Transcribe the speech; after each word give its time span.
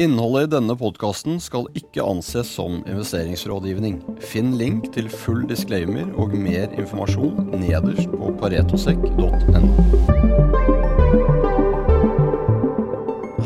Innholdet 0.00 0.46
i 0.46 0.50
denne 0.54 0.72
podkasten 0.80 1.34
skal 1.44 1.66
ikke 1.76 2.00
anses 2.00 2.48
som 2.56 2.78
investeringsrådgivning. 2.88 3.98
Finn 4.24 4.54
link 4.56 4.88
til 4.94 5.10
full 5.12 5.42
disclaimer 5.50 6.08
og 6.16 6.32
mer 6.40 6.72
informasjon 6.72 7.52
nederst 7.60 8.08
på 8.08 8.32
paretosekk.no. 8.40 10.69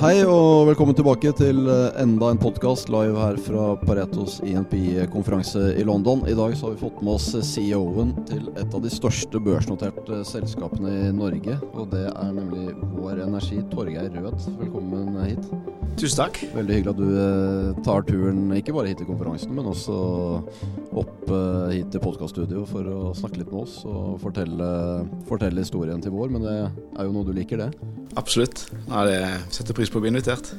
Hei 0.04 0.19
og 0.29 0.67
velkommen 0.69 0.93
tilbake 0.93 1.30
til 1.32 1.62
eh, 1.64 1.95
enda 2.03 2.29
en 2.29 2.37
podkast 2.37 2.91
live 2.93 3.16
her 3.16 3.39
fra 3.41 3.70
Paretos 3.80 4.34
INP-konferanse 4.45 5.70
i 5.80 5.87
London. 5.88 6.27
I 6.29 6.34
dag 6.37 6.52
så 6.52 6.66
har 6.66 6.75
vi 6.75 6.82
fått 6.82 7.00
med 7.00 7.14
oss 7.14 7.30
CEO-en 7.48 8.12
til 8.29 8.51
et 8.52 8.69
av 8.77 8.84
de 8.84 8.93
største 8.93 9.41
børsnoterte 9.41 10.20
selskapene 10.29 10.93
i 11.06 11.14
Norge. 11.16 11.56
Og 11.73 11.88
det 11.95 12.05
er 12.11 12.37
nemlig 12.37 12.75
Vår 12.98 13.25
Energi, 13.25 13.62
Torgeir 13.73 14.12
Rød. 14.12 14.45
Velkommen 14.61 15.16
hit. 15.25 15.48
Tusen 15.95 16.21
takk. 16.21 16.41
Veldig 16.52 16.77
hyggelig 16.77 16.93
at 16.93 17.00
du 17.00 17.18
eh, 17.25 17.82
tar 17.86 18.05
turen 18.05 18.45
ikke 18.59 18.75
bare 18.75 18.91
hit 18.91 19.00
til 19.00 19.09
konferansen, 19.09 19.56
men 19.56 19.73
også 19.73 19.98
opp 21.00 21.28
eh, 21.30 21.77
hit 21.78 21.92
til 21.95 22.02
podkaststudio 22.02 22.64
for 22.69 22.89
å 22.91 23.12
snakke 23.16 23.41
litt 23.41 23.52
med 23.52 23.62
oss 23.62 23.80
og 23.89 24.19
fortelle, 24.20 24.70
fortelle, 25.28 25.62
historien 25.62 26.02
til 26.02 26.12
vår. 26.12 26.34
Men 26.34 26.45
det 26.45 26.56
er 26.59 27.06
jo 27.06 27.14
noe 27.14 27.28
du 27.28 27.33
liker, 27.36 27.62
det? 27.62 27.95
Absolutt. 28.19 28.66
Ja, 28.89 29.05
det 29.06 29.20
setter 29.55 29.75
pris 29.75 29.91
på 29.91 29.94
å 29.98 30.05
bli 30.05 30.12
invitert. 30.12 30.51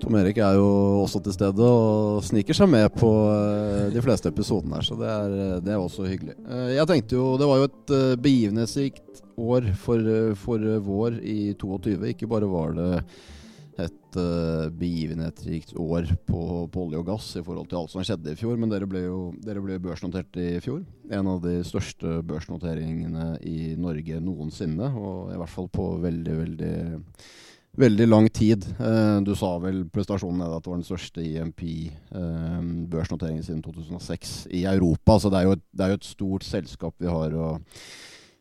Tom 0.00 0.16
Erik 0.16 0.38
er 0.40 0.56
jo 0.56 0.68
også 1.02 1.20
til 1.24 1.34
stede 1.36 1.64
og 1.64 2.22
sniker 2.24 2.56
seg 2.56 2.70
med 2.72 2.86
på 2.94 3.08
eh, 3.28 3.90
de 3.92 4.04
fleste 4.04 4.30
episodene 4.32 4.78
her, 4.78 4.86
så 4.86 4.96
det 4.96 5.10
er, 5.12 5.34
det 5.64 5.74
er 5.74 5.80
også 5.80 6.06
hyggelig. 6.08 6.36
Jeg 6.72 6.88
tenkte 6.88 7.18
jo 7.18 7.34
Det 7.40 7.48
var 7.50 7.60
jo 7.60 7.68
et 7.68 7.92
begivenhetsrikt 8.24 9.20
år 9.40 9.68
for, 9.80 10.08
for 10.40 10.64
vår 10.86 11.20
i 11.20 11.52
22. 11.60 11.98
Ikke 12.14 12.30
bare 12.30 12.48
var 12.48 12.74
det 12.76 12.88
et 13.80 14.16
begivenhetsrikt 14.76 15.72
år 15.80 16.08
på, 16.28 16.40
på, 16.72 16.82
olje 16.82 17.00
og 17.00 17.06
gass 17.08 17.28
i 17.38 17.44
forhold 17.44 17.68
til 17.70 17.78
alt 17.80 17.92
som 17.92 18.04
skjedde 18.04 18.34
i 18.34 18.40
fjor. 18.40 18.58
Men 18.60 18.72
dere 18.72 18.88
ble 18.90 19.04
jo 19.06 19.20
dere 19.44 19.62
ble 19.64 19.78
børsnotert 19.80 20.36
i 20.40 20.48
fjor. 20.64 20.82
En 21.12 21.30
av 21.30 21.40
de 21.44 21.60
største 21.66 22.18
børsnoteringene 22.28 23.34
i 23.48 23.76
Norge 23.80 24.20
noensinne. 24.24 24.90
Og 24.96 25.32
i 25.32 25.38
hvert 25.40 25.54
fall 25.54 25.70
på 25.72 25.92
veldig, 26.02 26.36
veldig 26.42 26.74
veldig 27.78 28.08
lang 28.08 28.28
tid. 28.34 28.64
Uh, 28.80 29.20
du 29.24 29.34
sa 29.38 29.58
vel 29.62 29.84
prestasjonen 29.92 30.42
at 30.46 30.64
det 30.64 30.70
var 30.70 30.78
den 30.80 30.86
største 30.86 31.20
IMP-børsnoteringen 31.22 33.40
eh, 33.40 33.44
uh, 33.44 33.46
siden 33.46 33.62
2006 33.64 34.46
i 34.56 34.64
Europa. 34.70 35.18
Så 35.20 35.28
det 35.32 35.38
er, 35.40 35.46
et, 35.54 35.64
det 35.70 35.82
er, 35.84 35.90
jo 35.94 35.98
et, 36.00 36.10
stort 36.10 36.44
selskap 36.46 36.94
vi 37.00 37.08
har 37.10 37.30
å 37.36 37.46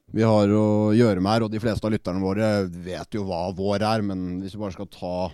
vi 0.10 0.24
har 0.26 0.50
å 0.50 0.90
gjøre 0.98 1.22
med 1.22 1.32
her. 1.36 1.44
Og 1.46 1.52
de 1.54 1.62
fleste 1.62 1.86
av 1.86 1.94
lytterne 1.94 2.24
våre 2.24 2.66
vet 2.66 3.14
jo 3.14 3.28
hva 3.28 3.54
vår 3.54 3.80
er, 3.86 4.02
men 4.06 4.42
hvis 4.42 4.56
vi 4.56 4.62
bare 4.64 4.74
skal 4.74 4.90
ta 4.90 5.30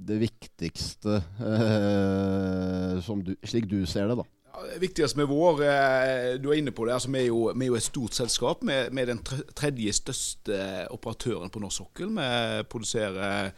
det 0.00 0.16
viktigste 0.22 1.20
eh, 1.44 3.08
du, 3.20 3.36
slik 3.44 3.66
du 3.68 3.84
ser 3.88 4.08
det, 4.08 4.16
da. 4.22 4.26
Det 4.50 4.80
viktigste 4.82 5.18
med 5.18 5.28
vår, 5.30 5.62
eh, 5.64 6.28
du 6.42 6.50
er 6.50 6.58
inne 6.58 6.72
på 6.74 6.84
det, 6.86 6.94
altså 6.96 7.10
vi, 7.10 7.20
er 7.22 7.28
jo, 7.28 7.52
vi 7.54 7.66
er 7.66 7.70
jo 7.70 7.78
et 7.78 7.86
stort 7.86 8.16
selskap 8.18 8.64
Vi 8.66 8.72
er 9.02 9.08
den 9.08 9.22
tredje 9.56 9.92
største 9.94 10.58
operatøren 10.90 11.52
på 11.52 11.62
norsk 11.62 11.84
sokkel. 11.84 12.10
Vi 12.16 12.64
produserer 12.70 13.52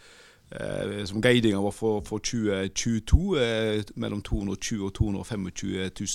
som 1.07 1.23
guidinga 1.23 1.61
var 1.63 1.73
for, 1.73 2.01
for 2.05 2.19
2022, 2.19 3.21
eh, 3.41 3.85
mellom 3.95 4.23
220 4.23 4.85
og 4.87 4.95
225 4.95 5.49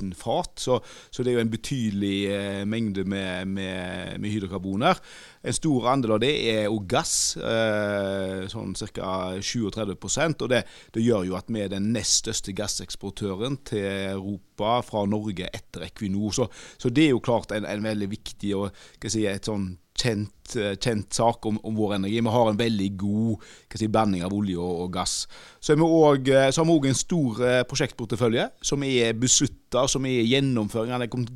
000 0.02 0.14
fat. 0.18 0.52
Så, 0.62 0.80
så, 1.10 1.24
det 1.24 1.32
er 1.32 1.40
jo 1.40 1.46
en 1.46 1.54
betydelig 1.54 2.18
eh, 2.32 2.66
mengde 2.66 3.04
med, 3.04 3.48
med, 3.48 4.20
med, 4.20 4.30
hydrokarboner. 4.30 5.02
En 5.44 5.58
stor 5.58 5.88
andel 5.94 6.18
av 6.18 6.22
det 6.22 6.34
er 6.52 6.64
jo 6.68 6.82
gass, 6.90 7.38
eh, 7.38 8.46
sånn 8.52 8.76
ca. 8.94 9.12
37 9.42 9.66
og 9.68 10.50
det, 10.52 10.64
det, 10.94 11.02
gjør 11.04 11.26
jo 11.28 11.38
at 11.40 11.50
vi 11.50 11.64
er 11.64 11.72
den 11.72 11.92
nest 11.96 12.26
største 12.26 12.54
gasseksportøren 12.58 13.60
til 13.68 13.86
Europa 14.18 14.80
fra 14.86 15.06
Norge 15.10 15.50
etter 15.54 15.88
Equinor. 15.88 16.34
Så, 16.36 16.50
så 16.78 16.90
det 16.94 17.08
er 17.08 17.16
jo 17.16 17.24
klart 17.24 17.54
en, 17.56 17.66
en 17.66 17.84
veldig 17.84 18.10
viktig 18.12 18.56
og 18.58 18.72
si, 19.08 19.26
et 19.28 19.48
sånn 19.48 19.76
kjent, 19.98 20.37
eh, 20.56 20.76
kjent 20.80 21.14
sak 21.14 21.46
om, 21.50 21.60
om, 21.64 21.76
vår 21.78 21.98
energi. 21.98 22.22
Vi 22.22 22.34
har 22.38 22.50
en 22.50 22.60
veldig 22.60 22.90
god 23.00 23.46
si, 23.76 23.90
blanding 23.92 24.24
av 24.26 24.34
olje 24.34 24.58
og, 24.58 24.86
og 24.86 24.96
gass. 24.96 25.20
Så, 25.60 25.76
også, 25.76 26.32
eh, 26.32 26.50
så, 26.52 26.64
har 26.64 26.70
vi 26.70 26.78
òg 26.78 26.90
en 26.90 27.00
stor 27.04 27.44
eh, 27.44 27.62
prosjektportefølje 27.68 28.50
som 28.72 28.88
er 28.88 29.14
beslutta, 29.20 29.88
som 29.92 30.08
er 30.08 30.24
i 30.24 30.32
gjennomføring. 30.32 30.96
Den 30.96 31.08
er 31.08 31.14
kommet 31.14 31.34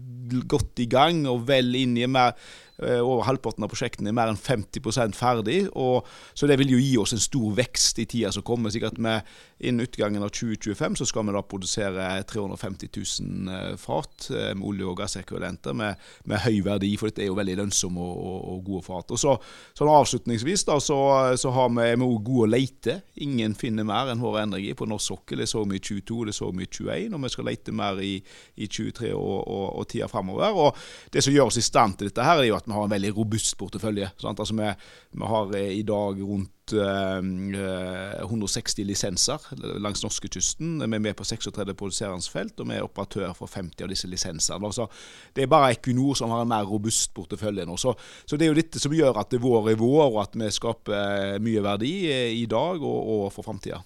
godt 0.47 0.79
i 0.79 0.87
gang 0.87 1.25
og 1.27 1.47
vel 1.49 1.73
inn 1.75 1.97
i 1.99 2.07
mer 2.07 2.37
over 2.81 3.27
halvparten 3.27 3.61
av 3.61 3.69
prosjektene 3.69 4.09
er 4.09 4.15
mer 4.17 4.31
enn 4.31 4.39
50% 4.41 5.13
ferdig. 5.13 5.67
Og, 5.77 6.07
så 6.33 6.47
det 6.49 6.55
vil 6.57 6.71
jo 6.73 6.79
gi 6.81 6.95
oss 6.97 7.11
en 7.13 7.21
stor 7.21 7.51
vekst 7.59 7.99
i 8.01 8.07
tida 8.09 8.31
som 8.33 8.41
kommer. 8.47 8.73
sikkert 8.73 8.97
med 8.97 9.27
Innen 9.61 9.85
utgangen 9.85 10.23
av 10.25 10.31
2025 10.33 10.95
så 10.97 11.05
skal 11.05 11.27
vi 11.27 11.33
da 11.35 11.43
produsere 11.45 12.05
350 12.25 12.89
000 13.21 13.51
eh, 13.53 13.75
fat 13.77 14.31
med 14.57 14.65
olje- 14.65 14.87
og 14.89 14.97
gassekvivalenter 14.97 15.75
med, 15.77 15.99
med, 16.25 16.41
høy 16.41 16.63
verdi, 16.65 16.95
for 16.97 17.11
dette 17.11 17.21
er 17.21 17.29
jo 17.29 17.37
veldig 17.37 17.59
lønnsomme 17.59 18.01
og, 18.01 18.15
og, 18.17 18.39
og 18.55 18.63
gode 18.65 18.81
fat. 18.87 19.00
Og 19.09 19.19
så 19.19 19.33
sånn 19.77 19.89
Avslutningsvis 19.91 20.63
da, 20.67 20.77
så, 20.79 20.97
så 21.39 21.51
har 21.55 21.71
vi, 21.73 21.87
vi 21.97 22.09
gode 22.21 22.45
å 22.45 22.51
leite. 22.51 22.97
Ingen 23.25 23.55
finner 23.57 23.87
mer 23.87 24.11
enn 24.11 24.21
vår 24.21 24.41
energi 24.43 24.75
på 24.77 24.87
norsk 24.89 25.13
sokkel. 25.13 25.41
Det 25.41 25.49
så 25.49 25.63
vi 25.65 25.79
i 25.79 25.83
22, 25.83 26.19
det 26.29 26.35
så 26.37 26.51
vi 26.53 26.67
i 26.67 26.69
21, 26.69 27.17
og 27.17 27.25
vi 27.25 27.33
skal 27.33 27.49
lete 27.49 27.75
mer 27.75 27.99
i, 28.05 28.13
i 28.55 28.69
23 28.69 29.11
og, 29.17 29.37
og, 29.41 29.67
og 29.81 29.89
tida 29.91 30.09
framover. 30.11 30.61
Og 30.61 31.11
det 31.13 31.25
som 31.25 31.33
gjør 31.33 31.51
oss 31.51 31.59
i 31.61 31.65
stand 31.65 31.97
til 31.97 32.11
dette, 32.11 32.25
her 32.25 32.43
er 32.43 32.49
jo 32.51 32.57
at 32.59 32.69
vi 32.69 32.77
har 32.77 32.87
en 32.87 32.95
veldig 32.95 33.13
robust 33.17 33.57
portefølje. 33.59 34.13
Altså 34.21 34.57
vi, 34.57 34.71
vi, 35.17 35.29
har 35.33 35.55
eh, 35.57 35.73
i 35.79 35.85
dag 35.87 36.21
rundt 36.21 36.53
160 36.69 38.85
lisenser 38.85 39.39
langs 39.81 40.03
norskekysten. 40.05 40.77
Vi 40.79 40.85
er 40.85 40.99
med 41.01 41.15
på 41.17 41.25
36 41.25 41.73
produserende 41.73 42.31
felt, 42.31 42.59
og 42.59 42.67
vi 42.69 42.75
er 42.77 42.83
operatør 42.85 43.33
for 43.37 43.47
50 43.49 43.83
av 43.83 43.89
disse 43.89 44.07
lisensene. 44.07 44.65
Altså, 44.65 44.87
det 45.33 45.43
er 45.43 45.47
bare 45.51 45.71
Equinor 45.73 46.15
som 46.15 46.29
har 46.31 46.41
en 46.45 46.51
mer 46.51 46.65
robust 46.69 47.13
portefølje 47.17 47.65
nå. 47.65 47.77
Så, 47.81 47.93
så, 48.25 48.37
det 48.37 48.45
er 48.45 48.49
jo 48.53 48.59
dette 48.61 48.79
som 48.79 48.93
gjør 48.93 49.19
at 49.19 49.29
det 49.33 49.41
vår 49.41 49.69
er 49.73 49.81
vår, 49.81 50.11
og 50.11 50.21
at 50.23 50.35
vi 50.37 50.51
skaper 50.51 51.39
mye 51.41 51.61
verdi 51.65 51.93
eh, 52.11 52.33
i 52.37 52.45
dag 52.45 52.81
og, 52.81 52.99
og 53.15 53.33
for 53.33 53.43
framtida. 53.47 53.81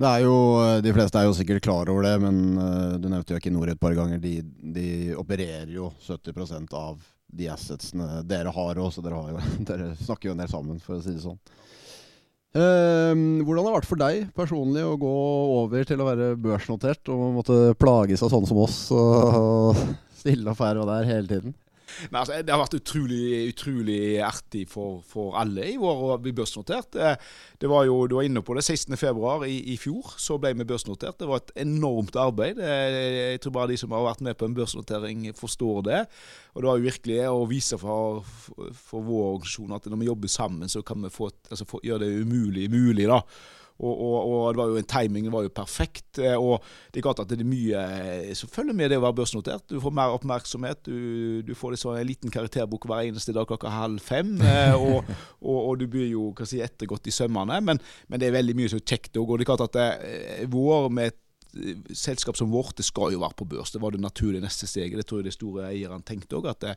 Det 0.00 0.08
er 0.08 0.20
jo, 0.24 0.36
De 0.80 0.92
fleste 0.96 1.18
er 1.20 1.26
jo 1.28 1.36
sikkert 1.36 1.64
klar 1.64 1.90
over 1.92 2.02
det, 2.06 2.16
men 2.22 2.36
du 3.02 3.08
nevnte 3.10 3.32
jo 3.34 3.40
Equinor 3.40 3.68
et 3.68 3.80
par 3.80 3.94
ganger. 3.98 4.18
De, 4.22 4.34
de 4.76 4.88
opererer 5.18 5.68
jo 5.74 5.90
70% 6.06 6.76
av 6.78 6.94
de 7.32 7.48
assetsene 7.50 8.22
dere 8.28 8.52
har 8.54 8.80
òg, 8.80 8.92
så 8.94 9.04
dere, 9.04 9.20
dere, 9.68 9.92
snakker 10.00 10.30
jo 10.30 10.36
en 10.36 10.42
del 10.42 10.52
sammen, 10.52 10.80
for 10.82 10.98
å 10.98 11.04
si 11.04 11.14
det 11.14 11.24
sånn. 11.24 11.38
Uh, 12.50 13.14
hvordan 13.46 13.62
har 13.62 13.68
det 13.68 13.76
vært 13.76 13.86
for 13.86 14.00
deg 14.00 14.22
personlig 14.34 14.82
å 14.82 14.96
gå 14.98 15.10
over 15.60 15.84
til 15.86 16.00
å 16.02 16.06
være 16.08 16.32
børsnotert 16.34 17.10
og 17.14 17.28
måtte 17.36 17.58
plages 17.78 18.24
av 18.26 18.32
sånne 18.32 18.50
som 18.50 18.58
oss 18.58 18.78
og 18.90 19.78
stille 20.20 20.50
opp 20.50 20.62
her 20.66 20.80
og 20.82 20.90
der 20.90 21.06
hele 21.06 21.30
tiden? 21.30 21.54
Men 22.10 22.20
altså, 22.22 22.40
Det 22.42 22.54
har 22.54 22.62
vært 22.62 22.78
utrolig, 22.80 23.24
utrolig 23.52 24.00
artig 24.24 24.66
for, 24.70 25.00
for 25.06 25.36
alle 25.40 25.66
i 25.72 25.76
vår 25.80 26.04
å 26.10 26.18
bli 26.22 26.32
børsnotert. 26.36 26.98
Det 27.60 27.70
var 27.70 27.86
jo, 27.88 28.06
Du 28.10 28.16
var 28.18 28.26
inne 28.28 28.42
på 28.44 28.56
det. 28.56 28.64
16.2 28.66 29.46
i, 29.48 29.58
i 29.74 29.76
fjor 29.80 30.14
så 30.20 30.38
ble 30.40 30.54
vi 30.58 30.68
børsnotert. 30.68 31.18
Det 31.20 31.28
var 31.30 31.42
et 31.42 31.54
enormt 31.64 32.16
arbeid. 32.20 32.60
Jeg 32.60 33.40
tror 33.42 33.56
bare 33.58 33.72
de 33.72 33.80
som 33.80 33.94
har 33.96 34.06
vært 34.08 34.24
med 34.26 34.38
på 34.38 34.48
en 34.48 34.56
børsnotering, 34.56 35.28
forstår 35.38 35.86
det. 35.88 36.02
Og 36.54 36.62
det 36.62 36.70
var 36.70 36.80
jo 36.80 36.88
virkelig 36.88 37.20
å 37.30 37.46
vise 37.50 37.78
for, 37.80 38.24
for 38.74 39.06
vår 39.06 39.32
organisasjon 39.34 39.76
at 39.76 39.88
når 39.90 40.02
vi 40.02 40.10
jobber 40.10 40.32
sammen, 40.32 40.72
så 40.72 40.82
kan 40.86 41.02
vi 41.04 41.12
få, 41.12 41.30
altså, 41.50 41.68
få, 41.68 41.82
gjøre 41.86 42.06
det 42.06 42.24
umulig 42.24 42.68
mulig. 42.70 43.08
da 43.10 43.22
og, 43.80 44.00
og, 44.04 44.16
og, 44.28 44.40
det 44.52 44.60
var 44.60 44.72
jo 44.72 44.80
en 44.80 44.88
timingen 44.88 45.32
var 45.32 45.46
jo 45.46 45.52
perfekt. 45.56 46.20
Eh, 46.20 46.36
og 46.36 46.60
det 46.92 47.00
er 47.00 47.06
klart 47.06 47.22
at 47.22 47.30
det 47.30 47.40
er 47.40 47.48
mye 47.48 47.80
eh, 47.80 48.34
som 48.36 48.50
følger 48.52 48.76
med 48.76 48.92
det 48.92 48.98
å 49.00 49.04
være 49.06 49.16
børsnotert. 49.22 49.64
Du 49.70 49.80
får 49.80 49.94
mer 49.96 50.16
oppmerksomhet. 50.16 50.82
Du, 50.84 51.40
du 51.46 51.54
får 51.56 51.74
liksom 51.74 51.96
en 51.96 52.08
liten 52.08 52.34
karakterbok 52.34 52.84
hver 52.90 53.08
eneste 53.08 53.34
dag 53.36 53.48
klokka 53.48 53.72
halv 53.72 54.02
fem. 54.04 54.36
Eh, 54.44 54.76
og, 54.76 55.08
og, 55.40 55.72
du 55.80 55.86
blir 55.90 56.10
jo 56.12 56.28
hva 56.36 56.48
si, 56.48 56.60
ettergått 56.64 57.08
i 57.08 57.14
sømmene. 57.14 57.60
Men, 57.64 57.80
men, 58.08 58.20
det 58.20 58.28
er 58.28 58.36
veldig 58.36 58.58
mye 58.58 58.72
så 58.72 58.82
kjekt 58.82 59.16
òg. 59.16 59.32
Og 59.32 59.40
det 59.40 59.48
er 59.48 59.52
klart 59.54 59.66
at 59.70 59.78
det, 59.80 59.90
vår 60.52 60.88
med 60.92 61.14
et 61.14 61.20
selskap 61.98 62.36
som 62.38 62.52
vårt 62.52 62.76
det 62.78 62.84
skal 62.86 63.14
jo 63.14 63.22
være 63.24 63.38
på 63.40 63.48
børs. 63.54 63.72
Det 63.74 63.80
var 63.82 63.96
det 63.96 64.02
naturlige 64.04 64.44
neste 64.44 64.68
steget. 64.70 65.00
Det 65.00 65.06
tror 65.08 65.22
jeg 65.22 65.30
de 65.30 65.34
store 65.34 65.70
eierne 65.72 66.04
tenkte 66.06 66.36
òg, 66.38 66.50
at 66.52 66.60
det, 66.62 66.76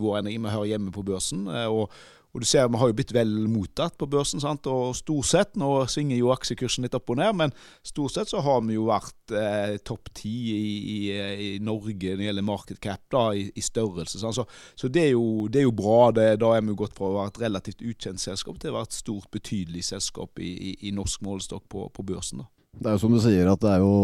vår 0.00 0.22
energi 0.22 0.38
vi 0.38 0.54
hører 0.54 0.70
hjemme 0.70 0.94
på 0.94 1.04
børsen. 1.10 1.44
og 1.66 1.90
og 2.34 2.42
du 2.42 2.46
ser 2.46 2.68
Vi 2.68 2.76
har 2.76 2.90
jo 2.90 2.96
blitt 2.96 3.12
vel 3.14 3.30
mottatt 3.48 3.96
på 3.98 4.06
børsen. 4.10 4.40
Sant? 4.42 4.66
og 4.68 4.96
stort 4.96 5.28
sett, 5.30 5.56
Nå 5.56 5.70
svinger 5.90 6.18
jo 6.18 6.32
aksjekursen 6.34 6.84
litt 6.84 6.96
opp 6.96 7.10
og 7.10 7.18
ned, 7.20 7.34
men 7.38 7.54
stort 7.86 8.14
sett 8.14 8.30
så 8.30 8.42
har 8.44 8.60
vi 8.66 8.76
jo 8.76 8.88
vært 8.90 9.34
eh, 9.34 9.76
topp 9.86 10.12
ti 10.18 10.34
i, 10.52 10.98
i, 11.08 11.48
Norge 11.64 12.12
når 12.12 12.20
det 12.20 12.28
gjelder 12.28 12.46
market 12.46 12.80
cap, 12.84 13.02
da, 13.12 13.30
i, 13.32 13.48
i 13.54 13.64
størrelse. 13.64 14.20
Så, 14.20 14.44
så 14.76 14.90
det, 14.92 15.08
er 15.08 15.14
jo, 15.14 15.48
det, 15.48 15.62
er 15.62 15.68
jo, 15.68 15.76
bra. 15.78 16.10
Det, 16.14 16.28
da 16.42 16.52
er 16.56 16.66
vi 16.66 16.76
gått 16.78 16.96
fra 16.98 17.08
å 17.08 17.16
være 17.16 17.32
et 17.32 17.42
relativt 17.46 17.84
ukjent 17.84 18.22
selskap 18.22 18.60
til 18.60 18.74
å 18.74 18.78
være 18.78 18.90
et 18.90 18.98
stort, 18.98 19.30
betydelig 19.34 19.86
selskap 19.88 20.42
i, 20.42 20.92
norsk 20.94 21.24
målestokk 21.24 21.64
på, 21.72 21.88
på, 21.94 22.04
børsen. 22.12 22.44
da. 22.44 22.50
Det 22.78 22.90
er 22.90 22.98
jo 22.98 23.02
som 23.06 23.14
du 23.14 23.22
sier, 23.22 23.48
at 23.50 23.62
Det 23.64 23.72
er 23.72 23.82
jo 23.82 23.94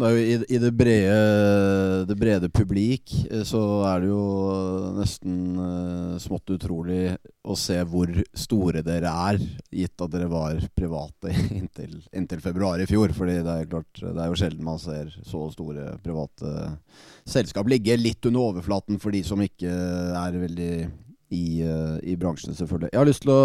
i, 0.00 0.44
i 0.48 0.58
det, 0.58 0.70
brede, 0.72 2.04
det 2.08 2.16
brede 2.16 2.48
publik 2.48 3.12
eh, 3.30 3.42
så 3.44 3.60
er 3.90 4.00
det 4.00 4.08
jo 4.08 4.22
nesten 4.96 5.34
uh, 5.58 6.14
smått 6.22 6.54
utrolig 6.54 7.12
å 7.44 7.56
se 7.58 7.76
hvor 7.84 8.08
store 8.32 8.80
dere 8.86 9.12
er, 9.28 9.40
gitt 9.68 10.00
at 10.00 10.14
dere 10.14 10.30
var 10.32 10.62
private 10.74 11.34
inntil, 11.58 12.00
inntil 12.08 12.40
februar 12.40 12.80
i 12.80 12.88
fjor. 12.88 13.12
Fordi 13.12 13.36
det 13.44 13.58
er 13.58 13.68
klart, 13.68 13.92
det 14.00 14.16
er 14.16 14.32
jo 14.32 14.40
sjelden 14.40 14.64
man 14.64 14.80
ser 14.80 15.12
så 15.28 15.44
store 15.52 15.98
private 16.02 16.56
selskap 17.28 17.68
ligge 17.68 17.98
litt 18.00 18.24
under 18.30 18.48
overflaten 18.48 19.00
for 19.02 19.12
de 19.12 19.20
som 19.26 19.44
ikke 19.44 19.70
er 19.70 20.40
veldig 20.40 20.72
i, 21.32 21.46
uh, 21.68 21.98
i 22.00 22.16
bransjen, 22.16 22.56
selvfølgelig. 22.56 22.94
Jeg 22.94 23.02
har 23.02 23.12
lyst 23.12 23.26
til 23.26 23.36
å 23.36 23.42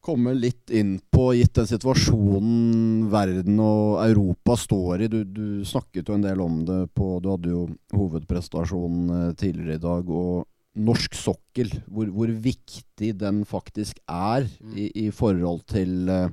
komme 0.00 0.32
litt 0.34 0.70
inn 0.72 0.94
på, 1.12 1.30
gitt 1.36 1.58
den 1.58 1.68
situasjonen 1.68 3.10
verden 3.12 3.60
og 3.62 4.00
Europa 4.04 4.56
står 4.58 5.04
i. 5.04 5.10
Du, 5.12 5.18
du, 5.24 5.44
snakket 5.68 6.08
jo 6.08 6.16
en 6.16 6.24
del 6.24 6.40
om 6.40 6.62
det 6.68 6.80
på 6.96 7.18
Du 7.20 7.30
hadde 7.34 7.52
jo 7.52 7.66
hovedprestasjonen 7.92 9.12
eh, 9.16 9.28
tidligere 9.40 9.76
i 9.76 9.84
dag. 9.84 10.08
Og 10.08 10.48
norsk 10.80 11.14
sokkel, 11.18 11.72
hvor, 11.90 12.08
hvor 12.14 12.32
viktig 12.32 13.12
den 13.18 13.44
faktisk 13.48 14.00
er 14.06 14.46
mm. 14.46 14.74
i, 14.78 14.88
i, 15.04 15.06
forhold 15.14 15.64
til 15.68 16.08
uh, 16.08 16.30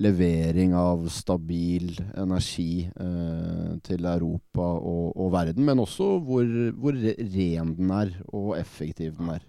levering 0.00 0.72
av 0.78 1.04
stabil 1.12 1.92
energi 2.16 2.86
uh, 2.96 3.76
til 3.84 4.08
Europa 4.08 4.64
og, 4.80 5.12
og, 5.12 5.28
verden, 5.36 5.68
men 5.68 5.84
også 5.84 6.14
hvor, 6.24 6.48
hvor, 6.80 6.96
ren 6.96 7.74
den 7.76 7.92
er, 7.92 8.14
og 8.32 8.54
effektiv 8.58 9.18
den 9.20 9.36
er. 9.36 9.44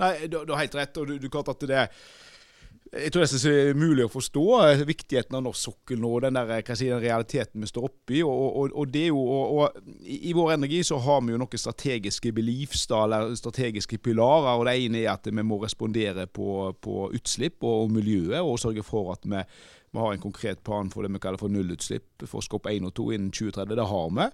Nei, 0.00 0.14
du, 0.28 0.42
du, 0.44 0.52
har 0.54 0.64
helt 0.64 0.76
rett. 0.76 1.00
og 1.00 1.08
du, 1.08 1.16
du 1.20 1.28
at 1.40 1.68
det 1.68 1.80
er 1.86 1.90
jeg 2.90 3.12
tror 3.14 3.22
det 3.22 3.50
er 3.50 3.76
mulig 3.78 4.02
å 4.02 4.10
forstå 4.10 4.44
eh, 4.64 4.80
viktigheten 4.82 5.36
av 5.38 5.44
norsk 5.44 5.62
sokkel 5.68 6.00
nå, 6.02 6.08
den, 6.24 6.34
der, 6.34 6.72
si, 6.74 6.88
den 6.90 7.02
realiteten 7.02 7.62
vi 7.62 7.68
står 7.70 7.86
oppi. 7.86 8.22
Og, 8.26 8.40
og, 8.48 8.72
og, 8.74 8.88
det 8.90 9.04
jo, 9.06 9.20
og, 9.20 9.76
I 10.02 10.32
Vår 10.34 10.56
Energi 10.56 10.80
så 10.86 10.98
har 11.04 11.20
vi 11.22 11.36
jo 11.36 11.38
noen 11.38 11.62
strategiske 11.62 12.32
beliefs, 12.34 12.88
da, 12.90 13.04
eller 13.06 13.36
strategiske 13.38 14.00
pilarer. 14.02 14.56
og 14.56 14.66
Det 14.66 14.74
ene 14.82 15.04
er 15.04 15.12
at 15.14 15.30
vi 15.30 15.46
må 15.46 15.60
respondere 15.62 16.26
på, 16.26 16.72
på 16.82 17.04
utslipp 17.14 17.62
og, 17.62 17.92
miljøet, 17.94 18.40
og 18.42 18.58
sørge 18.58 18.82
for 18.86 19.12
at 19.14 19.22
vi, 19.22 19.44
vi 19.94 20.02
har 20.02 20.16
en 20.16 20.24
konkret 20.26 20.64
plan 20.66 20.90
for 20.90 21.06
det 21.06 21.14
vi 21.14 21.22
kaller 21.22 21.38
for 21.38 21.52
nullutslipp 21.52 22.26
for 22.26 22.42
Skopp 22.42 22.66
1 22.72 22.90
og 22.90 22.96
2 22.98 23.10
innen 23.14 23.30
2030. 23.30 23.78
Det 23.78 23.90
har 23.94 24.10
vi. 24.18 24.28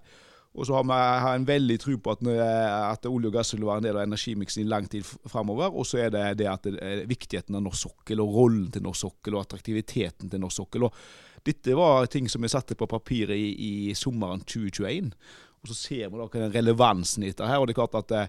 Og 0.56 0.64
så 0.64 0.76
har 0.79 0.87
vi 0.88 1.35
en 1.35 1.47
veldig 1.49 1.76
tro 1.82 1.99
på 2.00 2.14
at, 2.14 2.23
at, 2.32 3.06
olje 3.11 3.29
og 3.29 3.37
gass 3.37 3.53
vil 3.53 3.67
være 3.69 3.82
en 3.82 3.88
del 3.88 3.99
av 3.99 4.06
energimiksen 4.06 4.64
i 4.64 4.69
lang 4.70 4.88
tid 4.88 5.05
framover. 5.05 5.75
Og 5.76 5.85
så 5.85 6.00
er 6.06 6.12
det 6.14 6.25
det 6.41 6.49
at 6.49 6.64
det 6.64 6.81
er 6.81 7.05
viktigheten 7.08 7.58
av 7.58 7.67
norsk 7.67 7.91
sokkel, 7.91 8.23
og 8.25 8.37
rollen 8.38 8.70
til 8.73 8.87
norsk 8.87 9.05
sokkel, 9.05 9.37
og 9.37 9.44
attraktiviteten 9.44 10.32
til 10.32 10.41
norsk 10.41 10.62
sokkel. 10.62 10.88
Og 10.88 11.44
dette 11.47 11.76
var 11.76 12.08
ting 12.11 12.31
som 12.32 12.43
vi 12.43 12.50
satte 12.50 12.79
på 12.79 12.88
papiret 12.88 13.37
i, 13.37 13.50
i 13.91 13.97
sommeren 13.99 14.41
2021. 14.49 15.12
Og 15.61 15.73
så 15.73 15.76
ser 15.76 16.08
vi 16.08 16.23
da 16.23 16.49
relevansen 16.55 17.26
i 17.26 17.35
dette 17.35 17.49
her. 17.49 17.61
og 17.61 17.69
det 17.69 17.76
er 17.76 17.82
klart 17.85 18.00
at 18.00 18.17
Eh, 18.17 18.29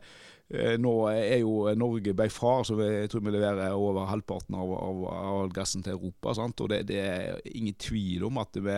nå 0.79 0.91
er 1.11 1.41
jo 1.41 1.67
Norge 1.75 2.13
by 2.15 2.29
far, 2.31 2.61
så 2.63 2.77
jeg 2.79 3.09
tror 3.11 3.23
vi 3.25 3.33
leverer 3.35 3.73
over 3.75 4.05
halvparten 4.07 4.55
av, 4.55 4.69
av, 4.77 5.01
av 5.11 5.49
gassen 5.51 5.83
til 5.83 5.97
Europa. 5.97 6.31
Sant? 6.37 6.63
Og 6.63 6.71
det, 6.71 6.85
det, 6.87 7.01
er 7.03 7.41
ingen 7.51 7.75
tvil 7.75 8.23
om 8.29 8.39
at 8.39 8.55
vi 8.55 8.77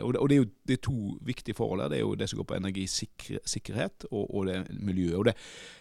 Og 0.00 0.14
det, 0.14 0.20
og 0.22 0.30
det 0.30 0.38
er 0.38 0.40
jo 0.40 0.48
det 0.68 0.78
er 0.78 0.84
to 0.88 1.18
viktige 1.28 1.58
forhold 1.58 1.82
her. 1.84 1.92
Det 1.92 1.98
er 1.98 2.06
jo 2.06 2.16
det 2.16 2.30
som 2.30 2.40
går 2.40 2.48
på 2.48 2.56
energisikkerhet 2.56 4.08
og, 4.10 4.24
og 4.24 4.48
det 4.48 4.62
miljøet. 4.80 5.18
Og 5.20 5.28
det, 5.28 5.36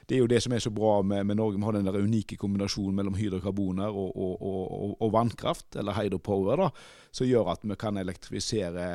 det, 0.08 0.16
er 0.16 0.22
jo 0.22 0.30
det 0.32 0.42
som 0.44 0.54
er 0.56 0.64
så 0.64 0.72
bra 0.74 1.02
med, 1.04 1.26
med 1.28 1.40
Norge. 1.40 1.60
Vi 1.60 1.68
har 1.68 1.78
den 1.78 1.90
der 1.90 2.00
unike 2.00 2.38
kombinasjonen 2.40 2.96
mellom 2.96 3.18
hydrokarboner 3.20 3.92
og, 3.92 4.16
og, 4.16 4.96
og 5.04 5.12
vannkraft, 5.14 5.76
eller 5.76 5.98
hydropower, 5.98 6.64
da, 6.64 6.70
som 7.12 7.28
gjør 7.28 7.52
at 7.54 7.66
vi 7.68 7.78
kan 7.80 8.00
elektrifisere 8.00 8.88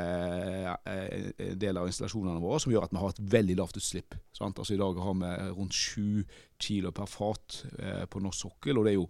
eh, 0.89 1.53
deler 1.59 1.83
av 1.83 1.91
installasjonene 1.91 2.43
våre, 2.43 2.63
som 2.63 2.73
gjør 2.73 2.89
at 2.89 2.95
vi 2.95 3.03
har 3.03 3.15
et 3.15 3.27
veldig 3.37 3.59
lavt 3.61 3.81
utslipp. 3.81 4.17
Sant? 4.37 4.59
Altså 4.59 4.77
I 4.77 4.81
dag 4.81 5.03
har 5.05 5.21
vi 5.21 5.35
rundt 5.53 5.77
sju 5.77 6.03
7 6.03 6.25
kilo 6.63 6.93
per 6.93 7.07
fat 7.11 7.65
eh, 7.79 8.05
på 8.07 8.21
norsk 8.23 8.47
sokkel. 8.47 8.79
Og 8.79 8.87
det 8.87 8.93
er 8.93 8.99
jo 8.99 9.09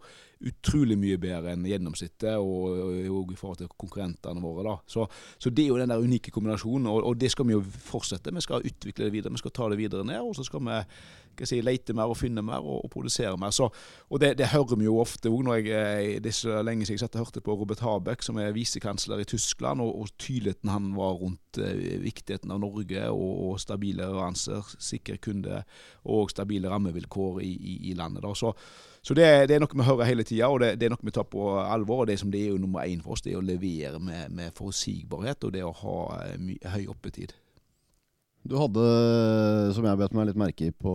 utrolig 0.48 0.96
mye 0.98 1.18
bedre 1.22 1.52
enn 1.52 1.66
gjennomsnittet 1.68 2.40
og, 2.40 2.78
og, 3.12 3.32
i 3.32 3.38
forhold 3.38 3.60
til 3.60 3.72
konkurrentene 3.78 4.42
våre. 4.42 4.64
da. 4.66 4.76
Så, 4.86 5.06
så, 5.36 5.50
det 5.50 5.66
er 5.66 5.72
jo 5.72 5.80
den 5.80 5.92
der 5.92 6.02
unike 6.02 6.32
kombinasjonen, 6.34 6.88
og, 6.90 7.02
og, 7.10 7.18
det 7.20 7.30
skal 7.34 7.48
vi 7.48 7.56
jo 7.56 7.62
fortsette. 7.62 8.34
Vi 8.34 8.44
skal 8.44 8.66
utvikle 8.68 9.06
det 9.06 9.14
videre, 9.14 9.34
vi 9.34 9.42
skal 9.42 9.54
ta 9.54 9.68
det 9.70 9.80
videre 9.80 10.06
ned. 10.08 10.22
Og 10.24 10.36
så 10.38 10.46
skal 10.48 10.64
vi 10.64 10.80
si, 11.48 11.60
lete 11.64 11.94
mer 11.96 12.12
og 12.12 12.18
finne 12.20 12.44
mer 12.44 12.62
og, 12.62 12.84
og 12.86 12.90
produsere 12.92 13.36
mer. 13.40 13.54
Så, 13.54 13.68
og 14.08 14.20
det, 14.22 14.34
det, 14.38 14.50
hører 14.52 14.78
vi 14.78 14.88
jo 14.88 14.98
ofte 15.02 15.32
òg. 15.32 15.68
Det 16.22 16.30
er 16.30 16.36
så 16.36 16.60
lenge 16.64 16.86
siden 16.86 16.98
jeg 16.98 17.04
satt 17.04 17.18
og 17.18 17.26
hørte 17.26 17.44
på 17.44 17.56
Robert 17.58 17.82
Habeck, 17.84 18.22
som 18.22 18.38
er 18.40 18.54
visekansler 18.56 19.22
i 19.22 19.28
Tyskland, 19.28 19.82
og, 19.84 19.94
og 20.02 20.12
tydeligheten 20.18 20.72
han 20.72 20.92
var 20.96 21.18
rundt 21.20 21.60
eh, 21.60 21.98
viktigheten 22.02 22.52
av 22.52 22.62
Norge 22.62 23.08
og, 23.10 23.32
og 23.48 23.60
stabile 23.62 24.02
leveranser, 24.02 24.74
sikre 24.82 25.18
kunde 25.22 25.62
og 26.04 26.30
stabile 26.32 26.70
rammevilkår 26.72 27.42
i, 27.42 27.52
i, 27.52 27.76
i 27.90 27.94
landet. 27.98 28.24
Da. 28.24 28.34
Så, 28.34 28.52
så 29.02 29.14
det, 29.18 29.28
det, 29.50 29.56
er 29.56 29.62
noe 29.64 29.78
vi 29.78 29.86
hører 29.86 30.08
hele 30.08 30.26
tida, 30.26 30.48
og 30.48 30.60
det, 30.62 30.74
det, 30.80 30.88
er 30.88 30.94
noe 30.94 31.06
vi 31.06 31.14
tar 31.14 31.28
på 31.30 31.52
alvor. 31.60 32.04
og 32.04 32.10
Det 32.10 32.18
som 32.20 32.32
det 32.32 32.44
er 32.44 32.52
jo 32.54 32.60
nummer 32.62 32.86
én 32.86 33.02
for 33.02 33.16
oss, 33.16 33.24
det 33.24 33.34
er 33.34 33.40
å 33.40 33.46
levere 33.46 34.00
med, 34.02 34.30
med 34.30 34.54
forutsigbarhet 34.58 35.48
og 35.48 35.56
det 35.56 35.64
å 35.66 35.74
ha 35.82 35.96
my, 36.38 36.58
høy 36.74 36.84
oppetid. 36.92 37.34
Du 38.42 38.56
hadde, 38.58 38.84
som 39.76 39.84
jeg 39.86 39.98
bet 40.00 40.14
meg 40.18 40.26
litt 40.26 40.38
merke 40.40 40.66
i 40.66 40.72
på, 40.74 40.92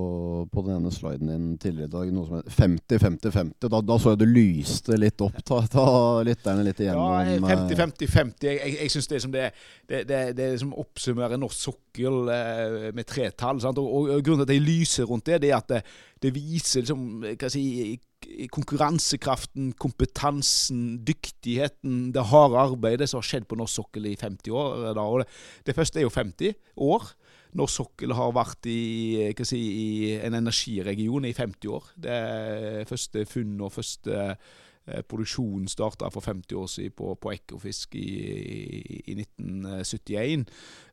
på 0.52 0.64
den 0.66 0.82
ene 0.82 0.90
sliden 0.92 1.30
din 1.32 1.46
tidligere 1.56 1.88
i 1.88 1.94
dag, 1.94 2.10
noe 2.12 2.28
som 2.28 2.40
het 2.42 2.50
50-50-50. 2.52 3.54
Da, 3.64 3.80
da, 3.88 3.96
så 4.04 4.12
jeg 4.12 4.20
du 4.20 4.26
lyste 4.28 4.98
litt 5.00 5.24
opp. 5.24 5.38
Ta, 5.48 5.62
ta 5.72 5.86
lytterne 6.28 6.66
litt 6.68 6.82
igjennom. 6.84 7.14
Ja, 7.24 7.38
50-50-50. 7.48 8.50
Jeg, 8.50 8.60
jeg, 8.60 8.74
jeg 8.82 8.92
syns 8.92 9.08
det, 9.08 9.22
det, 9.32 9.46
det, 9.88 10.02
det, 10.10 10.20
det 10.36 10.50
liksom 10.58 10.74
oppsummerer 10.84 11.40
norsk 11.40 11.70
sokkel 11.70 12.34
eh, 12.34 12.90
med 12.98 13.08
tre 13.08 13.30
tall. 13.32 13.62
Og, 13.64 13.80
og, 13.80 14.12
og, 14.18 14.26
grunnen 14.28 14.44
til 14.44 14.50
at 14.50 14.58
jeg 14.58 14.66
lyser 14.66 15.08
rundt 15.08 15.30
det, 15.32 15.40
det 15.46 15.54
er 15.54 15.62
at 15.62 15.72
det, 15.72 15.80
det 16.26 16.34
viser 16.36 16.84
liksom, 16.84 17.06
hva 17.32 17.52
si, 17.54 17.64
konkurransekraften, 18.52 19.72
kompetansen, 19.80 20.98
dyktigheten, 21.08 22.10
det 22.12 22.28
harde 22.34 22.60
arbeidet 22.60 23.08
som 23.08 23.22
har 23.22 23.30
skjedd 23.30 23.48
på 23.48 23.56
norsk 23.56 23.80
sokkel 23.80 24.12
i 24.12 24.18
50 24.20 24.52
år. 24.52 24.90
Da. 24.92 25.08
Og 25.08 25.24
det, 25.24 25.30
det 25.70 25.78
første 25.80 26.04
er 26.04 26.10
jo 26.10 26.12
50 26.12 26.60
år 26.90 27.08
norsk 27.58 27.82
sokkel 27.82 28.14
har 28.18 28.36
vært 28.36 28.70
i, 28.70 29.34
si, 29.48 29.60
i, 29.60 29.90
en 30.22 30.38
energiregion 30.38 31.26
i 31.26 31.34
50 31.34 31.74
år. 31.74 31.92
Det 32.08 32.22
første 32.90 33.26
funn 33.30 33.60
og 33.66 33.76
første 33.76 34.38
Produksjonen 34.88 35.04
produksjon 35.12 35.66
starta 35.68 36.08
for 36.08 36.24
50 36.24 36.56
år 36.56 36.68
siden 36.72 36.94
på, 36.96 37.10
på 37.20 37.32
Ekofisk 37.34 37.96
i, 38.00 38.06
i, 38.08 39.00
i 39.12 39.16
1971. 39.20 40.46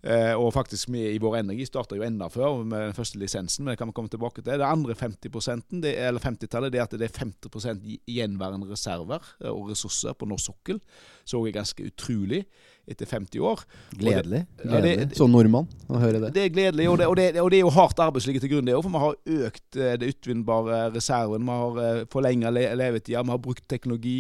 Eh, 0.03 0.33
og 0.35 0.51
faktisk 0.57 0.91
vi 0.91 1.05
i 1.13 1.21
Vår 1.23 1.37
Energi 1.39 1.69
starta 1.69 1.95
jo 1.95 2.03
enda 2.03 2.27
før 2.29 2.65
med 2.67 2.89
den 2.89 2.97
første 2.97 3.21
lisensen, 3.23 3.63
men 3.63 3.73
det 3.73 3.79
kan 3.79 3.93
vi 3.93 3.95
komme 3.95 4.11
tilbake 4.11 4.43
til. 4.43 4.59
Det 4.59 4.67
andre 4.67 4.97
50 4.99 5.81
det, 5.85 5.95
eller 5.95 6.21
50-tallet 6.21 6.75
er 6.75 6.83
at 6.83 6.99
det 6.99 7.07
er 7.07 7.19
50 7.23 8.03
gjenværende 8.11 8.71
reserver 8.73 9.23
eh, 9.45 9.53
og 9.53 9.71
ressurser 9.71 10.19
på 10.19 10.27
norsk 10.27 10.51
sokkel. 10.51 10.83
Så 11.25 11.45
er 11.47 11.55
ganske 11.55 11.87
utrolig 11.87 12.45
etter 12.91 13.09
50 13.09 13.41
år. 13.41 13.63
Gledelig. 13.91 14.45
Det, 14.57 14.69
gledelig. 14.69 14.93
Ja, 14.93 15.05
det, 15.05 15.17
Som 15.19 15.33
nordmann 15.33 15.69
å 15.89 16.01
høre 16.03 16.21
det. 16.23 16.33
Det 16.37 16.45
er 16.45 16.53
gledelig, 16.53 16.89
og 16.91 16.99
det, 17.01 17.09
og 17.09 17.17
det, 17.19 17.27
og 17.41 17.51
det 17.53 17.59
er 17.59 17.65
jo 17.65 17.73
hardt 17.75 18.03
arbeid 18.05 18.27
til 18.27 18.53
grunn. 18.53 18.69
Det, 18.69 18.77
for 18.77 18.95
vi 18.95 19.03
har 19.05 19.49
økt 19.49 19.79
eh, 19.81 19.97
det 20.01 20.13
utvinnbare 20.15 20.81
reserven, 20.95 21.49
vi 21.49 21.59
har 21.63 21.83
eh, 21.85 22.05
forlenga 22.13 22.53
levetida, 22.55 23.25
vi 23.25 23.35
har 23.35 23.43
brukt 23.43 23.67
teknologi. 23.71 24.19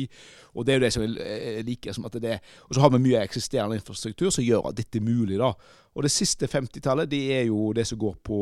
Og 0.54 0.66
det 0.66 0.74
er 0.74 0.78
jo 0.78 0.84
det 0.86 0.92
som 0.94 1.06
jeg 1.06 1.64
liker. 1.68 1.96
som 1.96 2.08
at 2.08 2.20
det 2.22 2.36
er. 2.36 2.52
Og 2.68 2.76
så 2.76 2.84
har 2.84 2.92
vi 2.94 3.02
mye 3.04 3.24
eksisterende 3.24 3.80
infrastruktur 3.80 4.30
som 4.34 4.46
gjør 4.46 4.70
at 4.70 4.78
dette 4.78 5.00
er 5.00 5.06
mulig. 5.06 5.38
da. 5.40 5.52
Og 5.94 6.06
det 6.06 6.12
siste 6.14 6.48
50-tallet 6.50 7.10
det 7.10 7.24
er 7.36 7.48
jo 7.48 7.72
det 7.76 7.86
som 7.86 7.98
går 7.98 8.16
på 8.22 8.38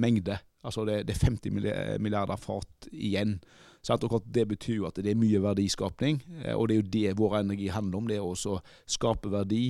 mengde. 0.00 0.38
Altså 0.62 0.84
det, 0.86 1.02
det, 1.08 1.16
er 1.16 1.26
50 1.26 1.98
milliarder 2.00 2.38
fat 2.38 2.88
igjen. 2.92 3.40
Det 3.82 4.44
betyr 4.48 4.76
jo 4.76 4.86
at 4.86 5.00
det 5.02 5.10
er 5.10 5.18
mye 5.18 5.40
verdiskapning, 5.42 6.22
eh, 6.44 6.54
og 6.54 6.68
det 6.68 6.76
er 6.76 6.82
jo 6.82 6.90
det 6.92 7.18
vår 7.18 7.40
energi 7.40 7.68
handler 7.68 7.98
om. 7.98 8.10
Det 8.10 8.20
å 8.22 8.60
skape 8.86 9.32
verdi 9.32 9.64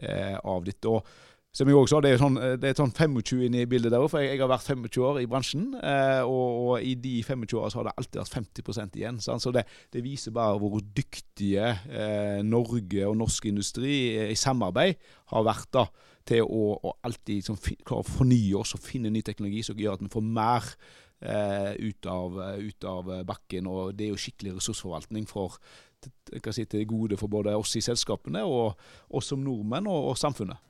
eh, 0.00 0.38
av 0.40 0.64
dette. 0.64 0.88
Og 0.88 1.04
som 1.50 1.66
jeg 1.66 1.74
også 1.74 1.96
sa, 1.96 2.00
Det 2.00 2.10
er 2.12 2.20
sånn, 2.20 2.36
det 2.62 2.68
er 2.68 2.76
sånn 2.78 2.92
25 2.94 3.40
inne 3.48 3.64
i 3.64 3.68
bildet 3.68 3.90
der 3.90 4.04
for 4.06 4.22
jeg, 4.22 4.36
jeg, 4.36 4.42
har 4.44 4.52
vært 4.52 4.68
25 4.70 5.02
år 5.02 5.18
i 5.18 5.26
bransjen. 5.30 5.64
Eh, 5.74 6.22
og, 6.22 6.60
og, 6.62 6.84
i 6.86 6.94
de 6.94 7.16
25 7.26 7.58
åra 7.58 7.72
har 7.74 7.88
det 7.88 7.94
alltid 7.98 8.20
vært 8.20 8.36
50 8.38 9.00
igjen. 9.00 9.18
Sant? 9.24 9.42
Så 9.42 9.50
det, 9.54 9.64
det, 9.90 10.04
viser 10.06 10.34
bare 10.36 10.60
hvor 10.62 10.78
dyktige 10.78 11.72
eh, 11.90 12.38
Norge 12.46 13.02
og 13.08 13.18
norsk 13.18 13.50
industri 13.50 13.96
eh, 14.14 14.30
i 14.30 14.38
samarbeid 14.38 15.02
har 15.34 15.46
vært 15.50 15.72
da, 15.74 15.88
til 16.30 16.46
å, 16.46 16.78
å 16.78 16.94
alltid 17.02 17.40
liksom, 17.40 17.58
klare 17.82 18.04
å 18.04 18.10
fornye 18.12 18.54
oss 18.60 18.76
og 18.78 18.84
finne 18.86 19.10
ny 19.10 19.24
teknologi 19.26 19.64
som 19.66 19.78
gjør 19.78 19.98
at 19.98 20.06
vi 20.06 20.12
får 20.12 20.26
mer 20.30 20.70
eh, 20.70 21.09
ut, 21.20 22.06
av, 22.08 22.38
ut, 22.56 22.84
av, 22.88 23.10
bakken. 23.28 23.66
Og 23.68 23.94
det 23.96 24.06
er 24.06 24.14
jo 24.14 24.20
skikkelig 24.20 24.56
ressursforvaltning 24.56 25.26
for 25.28 25.58
si, 26.00 26.64
til 26.64 26.86
gode 26.88 27.18
for 27.20 27.28
både 27.28 27.52
oss 27.56 27.76
i 27.76 27.84
selskapene 27.84 28.40
og 28.48 28.78
oss 29.12 29.28
som 29.32 29.42
nordmenn 29.44 29.88
og, 29.90 30.12
og 30.12 30.18
samfunnet. 30.20 30.69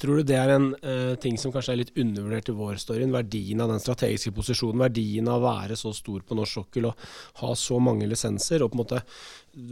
Tror 0.00 0.16
du 0.16 0.24
det 0.24 0.36
er 0.40 0.54
en 0.54 0.70
uh, 0.80 1.14
ting 1.20 1.36
som 1.40 1.52
kanskje 1.52 1.74
er 1.74 1.80
litt 1.82 1.98
undervurdert 2.00 2.48
i 2.48 2.56
vår 2.56 2.78
storyen? 2.80 3.12
Verdien 3.12 3.60
av 3.60 3.68
den 3.68 3.82
strategiske 3.82 4.32
posisjonen, 4.32 4.80
verdien 4.80 5.28
av 5.28 5.42
å 5.42 5.50
være 5.50 5.76
så 5.76 5.92
stor 5.96 6.22
på 6.24 6.38
norsk 6.38 6.60
sokkel 6.60 6.88
og 6.88 7.02
ha 7.42 7.50
så 7.58 7.76
mange 7.82 8.08
lisenser. 8.08 8.64
Og 8.64 8.72
på 8.72 8.78
en 8.78 8.80
måte 8.80 9.02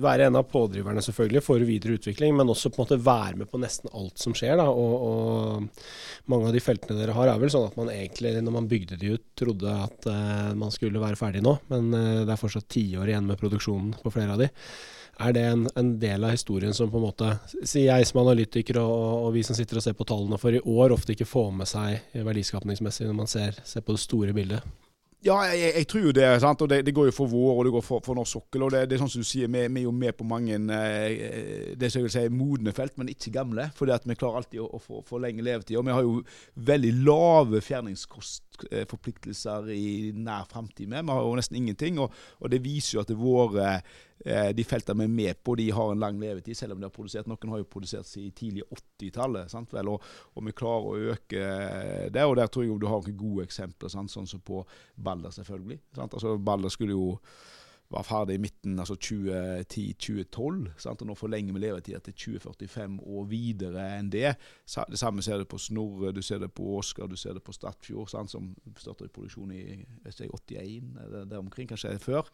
være 0.03 0.27
en 0.29 0.37
av 0.37 0.45
pådriverne 0.51 1.01
selvfølgelig 1.07 1.43
for 1.47 1.65
videre 1.65 1.97
utvikling, 1.97 2.37
men 2.37 2.53
også 2.53 2.69
på 2.75 2.83
en 2.83 2.85
måte 2.85 3.01
være 3.07 3.41
med 3.41 3.49
på 3.49 3.63
nesten 3.63 3.89
alt 3.97 4.21
som 4.21 4.37
skjer. 4.37 4.59
Da. 4.61 4.69
Og, 4.69 5.09
og 5.09 6.29
mange 6.33 6.51
av 6.51 6.59
de 6.59 6.63
feltene 6.65 6.99
dere 7.01 7.17
har, 7.17 7.33
er 7.33 7.41
vel 7.41 7.55
sånn 7.55 7.71
at 7.71 7.81
man 7.81 7.93
egentlig, 7.95 8.35
når 8.43 8.59
man 8.59 8.69
bygde 8.69 9.01
de 9.01 9.15
ut, 9.17 9.27
trodde 9.39 9.81
at 9.89 10.11
uh, 10.13 10.53
man 10.59 10.75
skulle 10.75 11.01
være 11.03 11.21
ferdig 11.21 11.45
nå. 11.47 11.57
Men 11.73 11.89
uh, 11.95 12.23
det 12.29 12.35
er 12.35 12.45
fortsatt 12.45 12.69
tiår 12.77 13.15
igjen 13.15 13.33
med 13.33 13.41
produksjonen 13.41 13.97
på 14.03 14.13
flere 14.13 14.37
av 14.37 14.45
de. 14.45 14.53
Er 15.19 15.33
det 15.35 15.43
en, 15.43 15.65
en, 15.75 15.97
del 15.99 16.25
av 16.25 16.31
historien 16.31 16.75
som 16.75 16.91
på 16.93 17.01
en 17.01 17.09
måte, 17.09 17.33
sier 17.67 17.89
jeg 17.89 18.07
som 18.07 18.21
analytiker 18.23 18.79
og, 18.79 19.27
og, 19.27 19.33
vi 19.35 19.43
som 19.47 19.57
sitter 19.59 19.81
og 19.81 19.83
ser 19.83 19.97
på 19.99 20.07
tallene 20.07 20.39
for 20.39 20.55
i 20.55 20.63
år, 20.63 20.95
ofte 20.95 21.17
ikke 21.17 21.27
får 21.27 21.49
med 21.59 21.71
seg 21.71 22.15
verdiskapningsmessig 22.15 23.09
når 23.09 23.17
man 23.25 23.31
ser, 23.31 23.59
ser 23.67 23.83
på 23.83 23.97
det 23.97 24.05
store 24.05 24.37
bildet? 24.37 24.63
Ja, 25.27 25.35
jeg, 25.51 25.73
jeg, 25.75 25.87
tror 25.91 26.05
jo 26.07 26.13
det. 26.15 26.29
sant? 26.39 26.63
Og 26.63 26.71
det, 26.71 26.87
det, 26.87 26.95
går 26.95 27.09
jo 27.09 27.13
for 27.17 27.27
vår 27.27 27.57
og 27.57 27.65
det 27.67 27.73
går 27.75 27.83
for, 27.83 27.99
for 28.07 28.15
norsk 28.15 28.37
sokkel. 28.37 28.63
og 28.63 28.71
det, 28.71 28.85
det, 28.87 28.95
er 28.95 29.03
sånn 29.03 29.11
som 29.11 29.19
du 29.25 29.27
sier, 29.27 29.51
Vi, 29.51 29.65
vi 29.67 29.83
er 29.83 29.89
jo 29.89 29.91
med 29.91 30.15
på 30.15 30.23
mange 30.29 30.55
eh, 30.55 31.75
det 31.75 31.91
som 31.91 31.99
jeg 31.99 32.07
vil 32.07 32.15
si, 32.15 32.23
modne 32.31 32.71
felt, 32.77 32.95
men 33.01 33.11
ikke 33.11 33.35
gamle. 33.35 33.67
fordi 33.75 33.97
at 33.97 34.07
vi 34.07 34.15
klarer 34.15 34.45
alltid 34.45 34.63
å, 34.63 34.79
å 34.79 35.03
forlenge 35.09 35.43
levetid. 35.43 35.75
Og 35.81 35.87
vi 35.91 35.97
har 35.97 36.07
jo 36.07 36.23
veldig 36.71 36.93
lave 37.03 37.59
fjerningskostforpliktelser 37.67 39.67
i 39.75 40.15
nær 40.15 40.47
framtid. 40.53 40.87
Vi 40.87 41.03
har 41.11 41.27
jo 41.27 41.35
nesten 41.41 41.59
ingenting. 41.59 41.99
Og, 41.99 42.15
og 42.39 42.47
det 42.55 42.63
viser 42.63 43.01
jo 43.01 43.03
at 43.03 43.11
våre 43.19 43.75
Eh, 43.75 43.83
de 44.19 44.65
feltene 44.67 45.05
vi 45.05 45.07
er 45.07 45.13
med 45.15 45.43
på, 45.47 45.55
de 45.59 45.69
har 45.71 45.93
en 45.93 46.01
lang 46.03 46.17
levetid, 46.19 46.57
selv 46.59 46.75
om 46.75 46.81
de 46.81 46.89
har 46.89 46.95
produsert. 46.95 47.29
Noen 47.31 47.53
har 47.53 47.61
jo 47.63 47.69
produsert 47.71 48.09
seg 48.09 48.25
i 48.27 48.33
tidlig 48.35 48.65
80-tallet, 48.75 49.55
og, 49.85 50.09
og, 50.35 50.41
vi 50.47 50.57
klarer 50.59 50.89
å 50.89 51.13
øke 51.15 51.45
det. 52.15 52.25
Og 52.25 52.35
der 52.41 52.51
tror 52.51 52.67
jeg 52.67 52.81
du 52.83 52.89
har 52.91 53.05
noen 53.05 53.21
gode 53.21 53.47
eksempler, 53.47 53.93
sant? 53.93 54.11
sånn 54.13 54.27
som 54.27 54.43
på 54.43 54.65
Balder, 54.97 55.31
selvfølgelig. 55.35 55.79
Altså, 56.03 56.35
Balder 56.43 56.75
skulle 56.75 56.99
jo 56.99 57.13
være 57.89 58.05
ferdig 58.05 58.35
i 58.37 58.43
midten 58.43 58.79
altså 58.79 58.97
2010-2012. 59.01 60.89
Og 60.91 61.05
nå 61.09 61.17
forlenger 61.17 61.57
vi 61.57 61.63
levetida 61.63 62.01
til 62.05 62.15
2045 62.15 62.99
og 63.01 63.31
videre 63.31 63.87
enn 63.97 64.11
det. 64.13 64.35
Det 64.67 65.01
samme 65.01 65.25
ser 65.25 65.41
du 65.41 65.49
på 65.49 65.61
Snorre, 65.63 66.13
du 66.13 66.21
ser 66.23 66.43
det 66.43 66.53
på 66.53 66.67
Åskar, 66.79 67.09
du 67.09 67.17
ser 67.17 67.39
det 67.39 67.45
på 67.45 67.55
Stadfjord, 67.57 68.13
som 68.29 68.53
starter 68.77 69.09
i 69.09 69.13
produksjon 69.15 69.55
i 69.57 69.63
81, 70.05 70.93
der 71.31 71.39
omkring, 71.39 71.69
kanskje 71.69 71.97
før. 72.03 72.29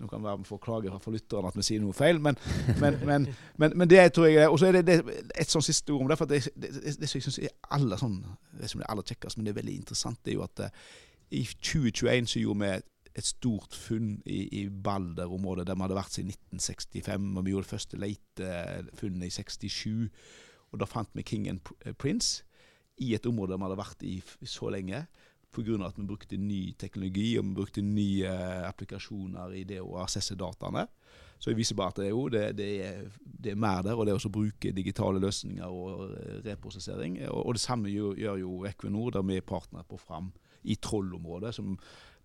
Nå 0.00 0.08
kan 0.08 0.22
være 0.24 0.46
for 0.48 0.56
å 0.56 0.64
klage 0.64 0.92
fra 1.02 1.12
lytterne 1.12 1.50
at 1.50 1.56
vi 1.58 1.64
sier 1.66 1.82
noe 1.82 1.96
feil, 1.96 2.20
men, 2.24 2.38
men, 2.80 2.96
men, 3.04 3.74
men 3.76 3.88
det 3.90 4.06
tror 4.16 4.30
jeg 4.30 4.48
Og 4.48 4.56
så 4.60 4.70
er 4.70 4.78
det, 4.78 4.86
det, 4.88 5.18
et 5.36 5.52
sånn 5.52 5.64
siste 5.64 5.92
ord 5.92 6.06
om 6.06 6.08
det. 6.10 6.16
for 6.16 6.30
Det, 6.30 6.40
det, 6.54 6.72
det, 6.78 6.94
det 7.02 7.10
jeg 7.10 7.26
synes 7.26 7.40
er 7.42 7.52
aller, 7.76 8.00
sånn, 8.00 8.22
det 8.56 8.70
som 8.72 8.80
er 8.80 8.88
aller 8.92 9.04
kjekkest, 9.04 9.36
men 9.36 9.46
det 9.46 9.52
er 9.52 9.60
veldig 9.60 9.76
interessant, 9.82 10.20
det 10.24 10.32
er 10.32 10.38
jo 10.38 10.46
at 10.46 10.64
uh, 10.64 10.88
i 11.36 11.44
2021 11.44 12.32
så 12.32 12.42
gjorde 12.42 12.64
vi 12.64 12.72
et 13.20 13.26
stort 13.26 13.74
funn 13.74 14.12
i, 14.24 14.40
i 14.60 14.62
Balder-området, 14.70 15.66
der 15.66 15.76
vi 15.76 15.84
hadde 15.84 15.98
vært 15.98 16.14
siden 16.16 16.30
1965. 16.32 17.26
og 17.36 17.44
Vi 17.44 17.54
gjorde 17.54 17.66
det 17.66 17.74
første 17.74 18.00
leitefunnet 18.00 19.26
i 19.26 19.34
67. 19.34 19.88
og 20.70 20.80
Da 20.80 20.88
fant 20.88 21.10
vi 21.14 21.26
King 21.26 21.48
and 21.50 21.60
Prince 21.98 22.44
i 23.00 23.14
et 23.14 23.26
område 23.26 23.52
der 23.52 23.60
vi 23.60 23.68
hadde 23.68 23.80
vært 23.80 24.06
i 24.06 24.22
så 24.46 24.70
lenge 24.72 25.04
pga. 25.52 25.86
at 25.86 25.98
vi 25.98 26.06
brukte 26.06 26.36
ny 26.36 26.74
teknologi 26.78 27.38
og 27.38 27.44
vi 27.44 27.54
brukte 27.54 27.82
nye 27.82 28.28
uh, 28.28 28.68
applikasjoner 28.68 29.56
i 29.60 29.64
det 29.64 29.80
å 29.80 29.98
assesse 30.04 30.36
dataene. 30.38 30.86
Så 31.40 31.50
jeg 31.50 31.56
viser 31.56 31.76
bare 31.78 31.94
at 31.94 32.00
det, 32.02 32.10
jo, 32.10 32.26
det, 32.28 32.44
det, 32.58 32.68
er, 32.84 33.08
det 33.24 33.54
er, 33.54 33.56
mer 33.60 33.80
der, 33.82 33.96
og 33.96 34.04
det 34.04 34.12
er 34.12 34.26
å 34.28 34.32
bruke 34.32 34.74
digitale 34.76 35.22
løsninger 35.22 35.64
og 35.66 36.04
uh, 36.10 36.36
reprosessering. 36.44 37.22
Og, 37.30 37.46
og, 37.46 37.56
det 37.56 37.64
samme 37.64 37.92
gjør, 37.92 38.18
gjør, 38.20 38.38
jo 38.44 38.60
Equinor, 38.68 39.10
der 39.16 39.26
vi 39.26 39.40
er 39.40 39.48
partner 39.48 39.86
på 39.88 39.98
Fram 40.00 40.30
i 40.62 40.76
Troll-området. 40.76 41.54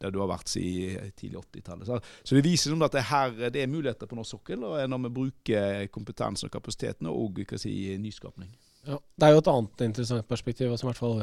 der 0.01 0.11
du 0.11 0.19
har 0.19 0.27
vært 0.27 0.51
siden 0.51 1.11
tidlig 1.15 1.39
80-tallet. 1.39 1.87
Så, 1.87 2.35
det 2.35 2.43
viser 2.43 2.73
som 2.73 2.81
at 2.83 2.91
det, 2.91 3.05
her, 3.07 3.31
det 3.49 3.61
er 3.63 3.71
muligheter 3.71 4.07
på 4.11 4.15
norsk 4.15 4.35
sokkel, 4.35 4.63
og 4.67 4.89
når 4.89 5.05
vi 5.05 5.13
bruker 5.15 5.87
kompetansen 5.87 6.49
og 6.49 6.51
kapasiteten 6.51 7.07
og 7.07 7.39
si, 7.55 7.95
nyskapning. 7.97 8.51
Ja, 8.85 8.99
det 9.17 9.25
er 9.25 9.33
jo 9.33 9.41
et 9.41 9.49
annet 9.49 9.83
interessant 9.87 10.27
perspektiv. 10.29 10.73
Som 10.77 10.87
i 10.87 10.91
hvert 10.91 11.01
fall, 11.01 11.21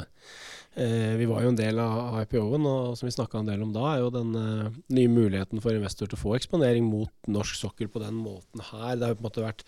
eh, 0.75 1.13
vi 1.21 1.29
var 1.31 1.45
jo 1.45 1.53
en 1.53 1.59
del 1.59 1.79
av 1.83 2.19
IPO-en, 2.25 2.67
og 2.67 2.97
som 2.99 3.07
vi 3.07 3.15
snakka 3.15 3.39
en 3.39 3.51
del 3.51 3.63
om 3.63 3.75
da, 3.75 3.85
er 3.93 4.03
jo 4.03 4.11
den 4.15 4.35
eh, 4.39 4.79
nye 4.99 5.13
muligheten 5.13 5.63
for 5.63 5.77
investor 5.77 6.11
til 6.11 6.19
å 6.19 6.23
få 6.23 6.35
eksponering 6.39 6.89
mot 6.91 7.31
norsk 7.31 7.61
sokkel 7.61 7.91
på 7.93 8.03
den 8.03 8.19
måten 8.19 8.65
her. 8.73 8.97
Det 8.97 9.07
har 9.07 9.15
jo 9.15 9.21
på 9.21 9.25
en 9.25 9.29
måte 9.31 9.47
vært 9.47 9.67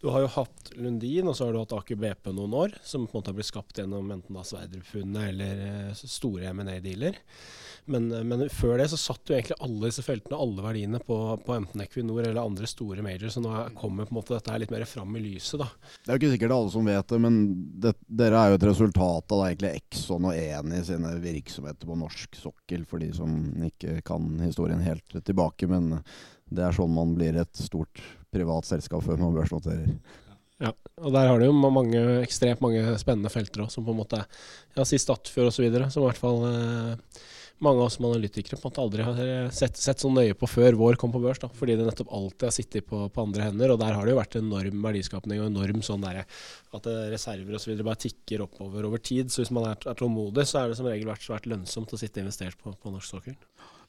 Du 0.00 0.08
har 0.08 0.22
jo 0.24 0.28
hatt 0.32 0.70
Lundin, 0.80 1.28
og 1.28 1.34
så 1.36 1.46
har 1.46 1.52
du 1.52 1.58
hatt 1.60 1.74
Aker 1.76 1.98
BP 2.00 2.30
noen 2.32 2.54
år, 2.56 2.76
som 2.80 3.02
på 3.04 3.12
en 3.12 3.20
måte 3.20 3.34
har 3.34 3.36
blitt 3.36 3.50
skapt 3.50 3.80
gjennom 3.82 4.08
enten 4.14 4.36
da 4.36 4.44
Sverdrup-funnet 4.48 5.26
eller 5.28 5.58
eh, 5.66 5.98
store 5.98 6.54
M&A-dealer. 6.54 7.18
Men, 7.90 8.06
men, 8.28 8.44
før 8.48 8.78
det 8.80 8.86
så 8.92 8.96
satt 9.00 9.28
jo 9.28 9.34
egentlig 9.36 9.58
alle 9.60 9.90
disse 9.90 10.04
feltene, 10.04 10.38
alle 10.40 10.64
verdiene, 10.64 11.00
på, 11.04 11.16
på 11.44 11.52
enten 11.52 11.82
Equinor 11.84 12.22
eller 12.22 12.40
andre 12.40 12.68
store 12.70 13.04
majors. 13.04 13.34
Så 13.36 13.42
nå 13.44 13.52
kommer 13.76 14.08
på 14.08 14.14
en 14.14 14.18
måte 14.20 14.36
dette 14.36 14.54
her 14.54 14.62
litt 14.62 14.72
mer 14.72 14.86
fram 14.88 15.16
i 15.18 15.24
lyset, 15.24 15.60
da. 15.60 15.68
Det 15.98 16.08
er 16.08 16.16
jo 16.16 16.22
ikke 16.22 16.32
sikkert 16.36 16.56
alle 16.56 16.72
som 16.76 16.88
vet 16.88 17.12
det, 17.12 17.20
men 17.26 17.38
det, 17.84 17.92
dere 18.22 18.40
er 18.40 18.52
jo 18.54 18.60
et 18.60 18.68
resultat 18.70 19.36
av 19.36 19.42
da 19.42 19.50
egentlig 19.50 19.74
Exxon 19.82 20.30
og 20.30 20.40
Eni 20.40 20.80
sine 20.86 21.12
virksomheter 21.20 21.90
på 21.90 21.98
norsk 22.06 22.40
sokkel, 22.40 22.88
for 22.88 23.04
de 23.04 23.10
som 23.20 23.36
ikke 23.68 24.00
kan 24.06 24.32
historien 24.46 24.80
helt 24.86 25.20
tilbake. 25.28 25.68
Men 25.68 25.98
det 26.50 26.64
er 26.64 26.74
sånn 26.74 26.96
man 26.96 27.12
blir 27.18 27.36
et 27.42 27.52
stort 27.68 28.00
privat 28.34 28.68
selskap 28.68 29.04
før 29.04 29.20
man 29.20 29.36
børsnoterer. 29.36 29.94
Ja, 30.60 30.74
og 31.00 31.14
der 31.14 31.30
har 31.30 31.40
du 31.40 31.46
jo 31.46 31.70
mange, 31.72 32.00
ekstremt 32.20 32.60
mange 32.60 32.82
spennende 33.00 33.32
felter 33.32 33.64
òg, 33.64 33.70
som 33.72 33.86
på 33.86 33.94
en 33.94 34.00
måte 34.02 34.20
Ja, 34.76 34.84
si 34.84 34.98
Statfjord 35.00 35.48
osv., 35.48 35.66
som 35.88 36.02
i 36.02 36.06
hvert 36.06 36.20
fall 36.20 36.42
eh, 36.50 37.22
mange 37.64 37.82
av 37.82 37.88
oss 37.88 37.96
som 37.98 38.06
analytikere 38.08 38.56
på 38.56 38.68
en 38.68 38.70
måte 38.70 38.82
aldri 38.82 39.04
har 39.04 39.50
sett, 39.54 39.76
sett, 39.76 40.00
så 40.00 40.10
nøye 40.12 40.36
på 40.38 40.48
før 40.48 40.78
vår 40.80 40.98
kom 41.00 41.12
på 41.12 41.20
børs. 41.22 41.40
Da, 41.42 41.50
fordi 41.56 41.76
det 41.78 41.86
nettopp 41.86 42.12
alltid 42.16 42.46
har 42.48 42.54
sittet 42.56 42.86
på, 42.88 43.02
på, 43.12 43.24
andre 43.24 43.48
hender. 43.48 43.74
Og 43.74 43.80
der 43.82 43.96
har 43.96 44.06
det 44.06 44.14
jo 44.14 44.20
vært 44.20 44.38
enorm 44.40 44.86
verdiskapning 44.86 45.42
og 45.42 45.50
enorm 45.50 45.84
sånn 45.86 46.06
der, 46.06 46.22
at 46.76 46.90
reserver 47.12 47.58
osv. 47.58 47.74
bare 47.82 48.02
tikker 48.06 48.46
oppover 48.46 48.88
over 48.88 49.02
tid. 49.04 49.32
Så 49.32 49.44
hvis 49.44 49.52
man 49.54 49.68
er, 49.68 49.78
er, 49.84 49.98
tålmodig, 49.98 50.46
så 50.48 50.62
er 50.62 50.72
det 50.72 50.80
som 50.80 50.88
regel 50.88 51.10
vært 51.10 51.26
svært 51.26 51.48
lønnsomt 51.50 51.92
å 51.96 52.00
sitte 52.00 52.24
investert 52.24 52.58
på, 52.60 52.72
på 52.72 52.94
norsk 52.94 53.16
sokkel. 53.16 53.38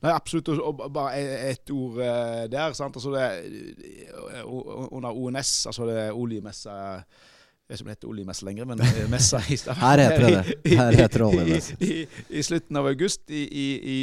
Nei, 0.02 0.12
absolutt. 0.12 0.50
Og 0.58 0.86
bare 0.92 1.20
ett 1.52 1.72
ord 1.72 2.00
eh, 2.02 2.46
der. 2.52 2.74
sant? 2.78 2.98
Altså 2.98 3.14
det, 3.14 3.28
under 4.44 5.14
ONS, 5.14 5.54
altså 5.72 5.88
det 5.88 6.10
oljemessa 6.12 6.76
det 7.72 7.78
som 7.80 7.88
heter 7.88 8.10
oljemesse 8.12 8.46
lenger, 8.46 8.68
men 8.68 8.82
eh, 8.84 9.06
messa 9.10 9.40
i 9.48 9.56
Her 9.80 10.02
heter 10.04 10.26
det 10.26 10.32
det. 10.36 10.74
Her 10.82 10.98
heter 11.00 11.24
det 11.24 11.28
oljemesse. 11.28 11.78
I, 11.80 11.92
I, 12.02 12.08
I, 12.30 12.44
slutten 12.44 12.80
av 12.82 12.90
august 12.90 13.32
i, 13.32 13.46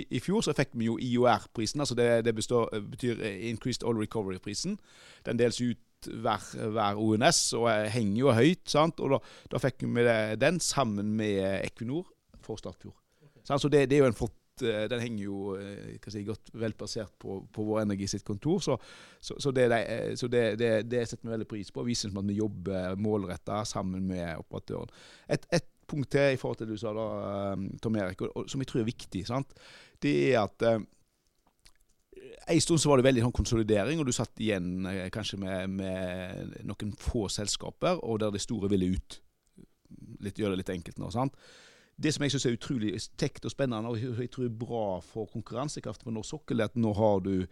i, 0.08 0.20
fjor 0.24 0.46
så 0.46 0.54
fikk 0.56 0.72
vi 0.72 0.88
jo 0.88 0.96
IOR-prisen. 0.96 1.80
altså 1.84 1.94
Det, 1.98 2.08
det 2.24 2.34
består, 2.34 2.72
betyr 2.90 3.20
Increased 3.50 3.84
Oil 3.84 4.00
Recovery-prisen. 4.00 4.78
Den 5.26 5.40
deles 5.40 5.60
ut 5.60 6.08
hver, 6.08 6.40
hver, 6.72 6.96
ONS 6.96 7.42
og 7.58 7.68
henger 7.92 8.18
jo 8.22 8.32
høyt. 8.32 8.64
sant? 8.70 9.00
Og 9.04 9.16
da, 9.16 9.20
da 9.52 9.60
fikk 9.60 9.84
vi 9.84 10.08
den 10.40 10.60
sammen 10.64 11.12
med 11.20 11.60
Equinor 11.66 12.06
for 12.40 12.56
Statfjord. 12.56 12.96
Så 13.44 13.68
det, 13.68 13.88
det, 13.90 13.96
er 13.96 14.04
jo 14.04 14.10
en 14.10 14.16
flott 14.16 14.37
Eh, 14.37 14.37
den 14.62 15.02
henger 15.02 15.22
jo 15.24 15.54
eh, 15.58 16.10
si, 16.10 16.24
godt 16.26 16.52
vel 16.58 16.74
plassert 16.78 17.14
på, 17.20 17.40
på 17.52 17.64
Vår 17.68 17.82
Energi 17.84 18.08
sitt 18.10 18.24
kontor. 18.26 18.60
Så, 18.64 18.76
så, 19.20 19.38
så, 19.40 19.52
det, 19.54 19.68
eh, 19.76 20.12
så 20.18 20.30
det, 20.32 20.44
det, 20.60 20.72
det, 20.90 21.04
setter 21.08 21.28
vi 21.28 21.34
veldig 21.36 21.48
pris 21.50 21.72
på. 21.74 21.86
Viser 21.86 22.12
at 22.14 22.28
vi 22.28 22.38
jobber 22.38 22.98
målretta 23.00 23.62
sammen 23.68 24.06
med 24.10 24.36
operatøren. 24.38 24.94
Et, 25.28 25.50
et, 25.52 25.74
punkt 25.88 26.10
til 26.12 26.34
i 26.34 26.36
forhold 26.36 26.58
til 26.60 26.66
det 26.68 26.74
du 26.76 26.80
sa, 26.82 26.90
da, 26.92 27.04
Tom 27.80 27.94
Erik, 27.96 28.20
og, 28.20 28.34
og, 28.36 28.48
som 28.52 28.60
jeg 28.60 28.68
tror 28.68 28.82
er 28.82 28.90
viktig, 28.90 29.22
sant? 29.24 29.54
det 30.04 30.12
er 30.34 30.42
at 30.42 30.64
en 32.52 32.60
stund 32.60 32.82
så 32.82 32.90
var 32.90 33.00
det 33.00 33.06
veldig 33.06 33.22
sånn 33.24 33.36
konsolidering, 33.38 34.00
og 34.00 34.04
du 34.04 34.12
satt 34.12 34.42
igjen 34.44 34.84
kanskje 35.14 35.38
med, 35.40 35.78
med, 35.80 36.52
noen 36.68 36.92
få 37.00 37.24
selskaper, 37.32 38.02
og 38.04 38.20
der 38.20 38.34
de 38.34 38.42
store 38.42 38.68
ville 38.68 38.90
ut. 38.98 39.18
Litt, 40.20 40.36
gjør 40.36 40.52
det 40.52 40.60
litt 40.60 40.74
enkelt 40.76 41.00
nå. 41.00 41.08
sant? 41.14 41.40
Det 41.98 42.12
som 42.14 42.22
jeg 42.22 42.34
syns 42.34 42.46
er 42.46 42.54
utrolig 42.54 42.92
kjekt 43.18 43.46
og 43.48 43.52
spennende, 43.52 43.90
og 43.90 44.20
jeg 44.22 44.30
tror 44.30 44.46
er 44.46 44.60
bra 44.60 44.82
for 45.02 45.30
konkurransekraften 45.32 46.06
på 46.06 46.14
norsk 46.14 46.36
sokkel, 46.36 46.62
er 46.62 46.70
at 46.70 46.78
nå 46.78 46.92
har, 46.94 47.24
du, 47.24 47.48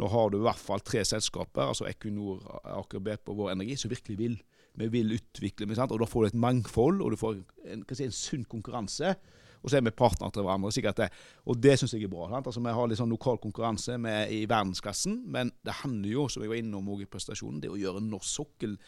nå 0.00 0.08
har 0.08 0.32
du 0.32 0.38
i 0.38 0.46
hvert 0.46 0.62
fall 0.62 0.80
tre 0.80 1.02
selskaper, 1.04 1.66
altså 1.66 1.88
Equinor, 1.90 2.40
Aker 2.78 3.04
BP 3.04 3.28
og 3.28 3.42
Vår 3.42 3.52
Energi, 3.52 3.76
som 3.76 3.92
virkelig 3.92 4.16
vil. 4.20 4.38
Vi 4.80 4.88
vil 4.88 5.12
utvikle, 5.18 5.68
og 5.68 5.98
da 6.00 6.08
får 6.08 6.22
du 6.22 6.30
et 6.30 6.40
mangfold, 6.46 7.02
og 7.04 7.12
du 7.12 7.20
får 7.20 7.42
en, 7.74 7.84
si, 7.92 8.06
en 8.06 8.16
sunn 8.16 8.48
konkurranse. 8.48 9.12
Og 9.60 9.68
så 9.68 9.76
er 9.76 9.84
vi 9.84 9.92
partnere 9.92 10.32
til 10.32 10.46
hverandre. 10.46 10.72
sikkert 10.72 10.96
det. 10.96 11.08
Og 11.44 11.58
det 11.60 11.74
syns 11.78 11.92
jeg 11.92 12.06
er 12.06 12.12
bra. 12.12 12.30
Altså, 12.38 12.60
vi 12.64 12.72
har 12.72 12.88
litt 12.88 13.00
sånn 13.00 13.12
lokal 13.12 13.36
konkurranse 13.42 13.98
i 14.32 14.46
verdensklassen, 14.48 15.18
men 15.28 15.52
det 15.66 15.82
handler 15.82 16.08
jo, 16.08 16.28
som 16.28 16.42
jeg 16.42 16.52
var 16.52 16.62
innom 16.62 16.88
i 16.96 17.04
prestasjonen, 17.04 17.60
det 17.60 17.68
å 17.68 17.76
gjøre 17.76 18.00
norsk 18.00 18.30
sokkel 18.30 18.78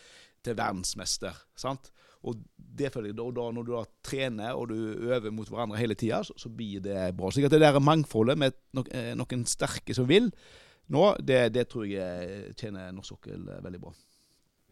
til 0.44 0.56
verdensmester. 0.58 1.37
sant? 1.58 1.92
Og 2.22 2.38
det 2.56 2.92
føler 2.94 3.11
jeg, 3.11 3.18
da, 3.18 3.25
da 3.34 3.49
Når 3.50 3.64
du 3.66 3.72
da 3.75 3.82
trener 4.06 4.54
og 4.54 4.68
du 4.70 4.76
øver 5.11 5.32
mot 5.34 5.49
hverandre 5.49 5.80
hele 5.80 5.96
tida, 5.99 6.22
så, 6.22 6.37
så, 6.38 6.49
blir 6.49 6.80
det 6.84 7.16
bra. 7.18 7.30
Så 7.30 7.42
det 7.42 7.61
der 7.61 7.78
mangfoldet 7.82 8.38
med 8.38 8.54
eh, 8.94 9.12
noen 9.18 9.46
sterke 9.46 9.94
som 9.94 10.06
vil 10.08 10.30
nå, 10.92 11.04
det, 11.22 11.54
det 11.54 11.68
tror 11.70 11.87
jeg 11.88 12.54
tjener 12.58 12.92
norsk 12.92 13.14
sokkel 13.14 13.46
veldig 13.64 13.80
bra. 13.80 13.92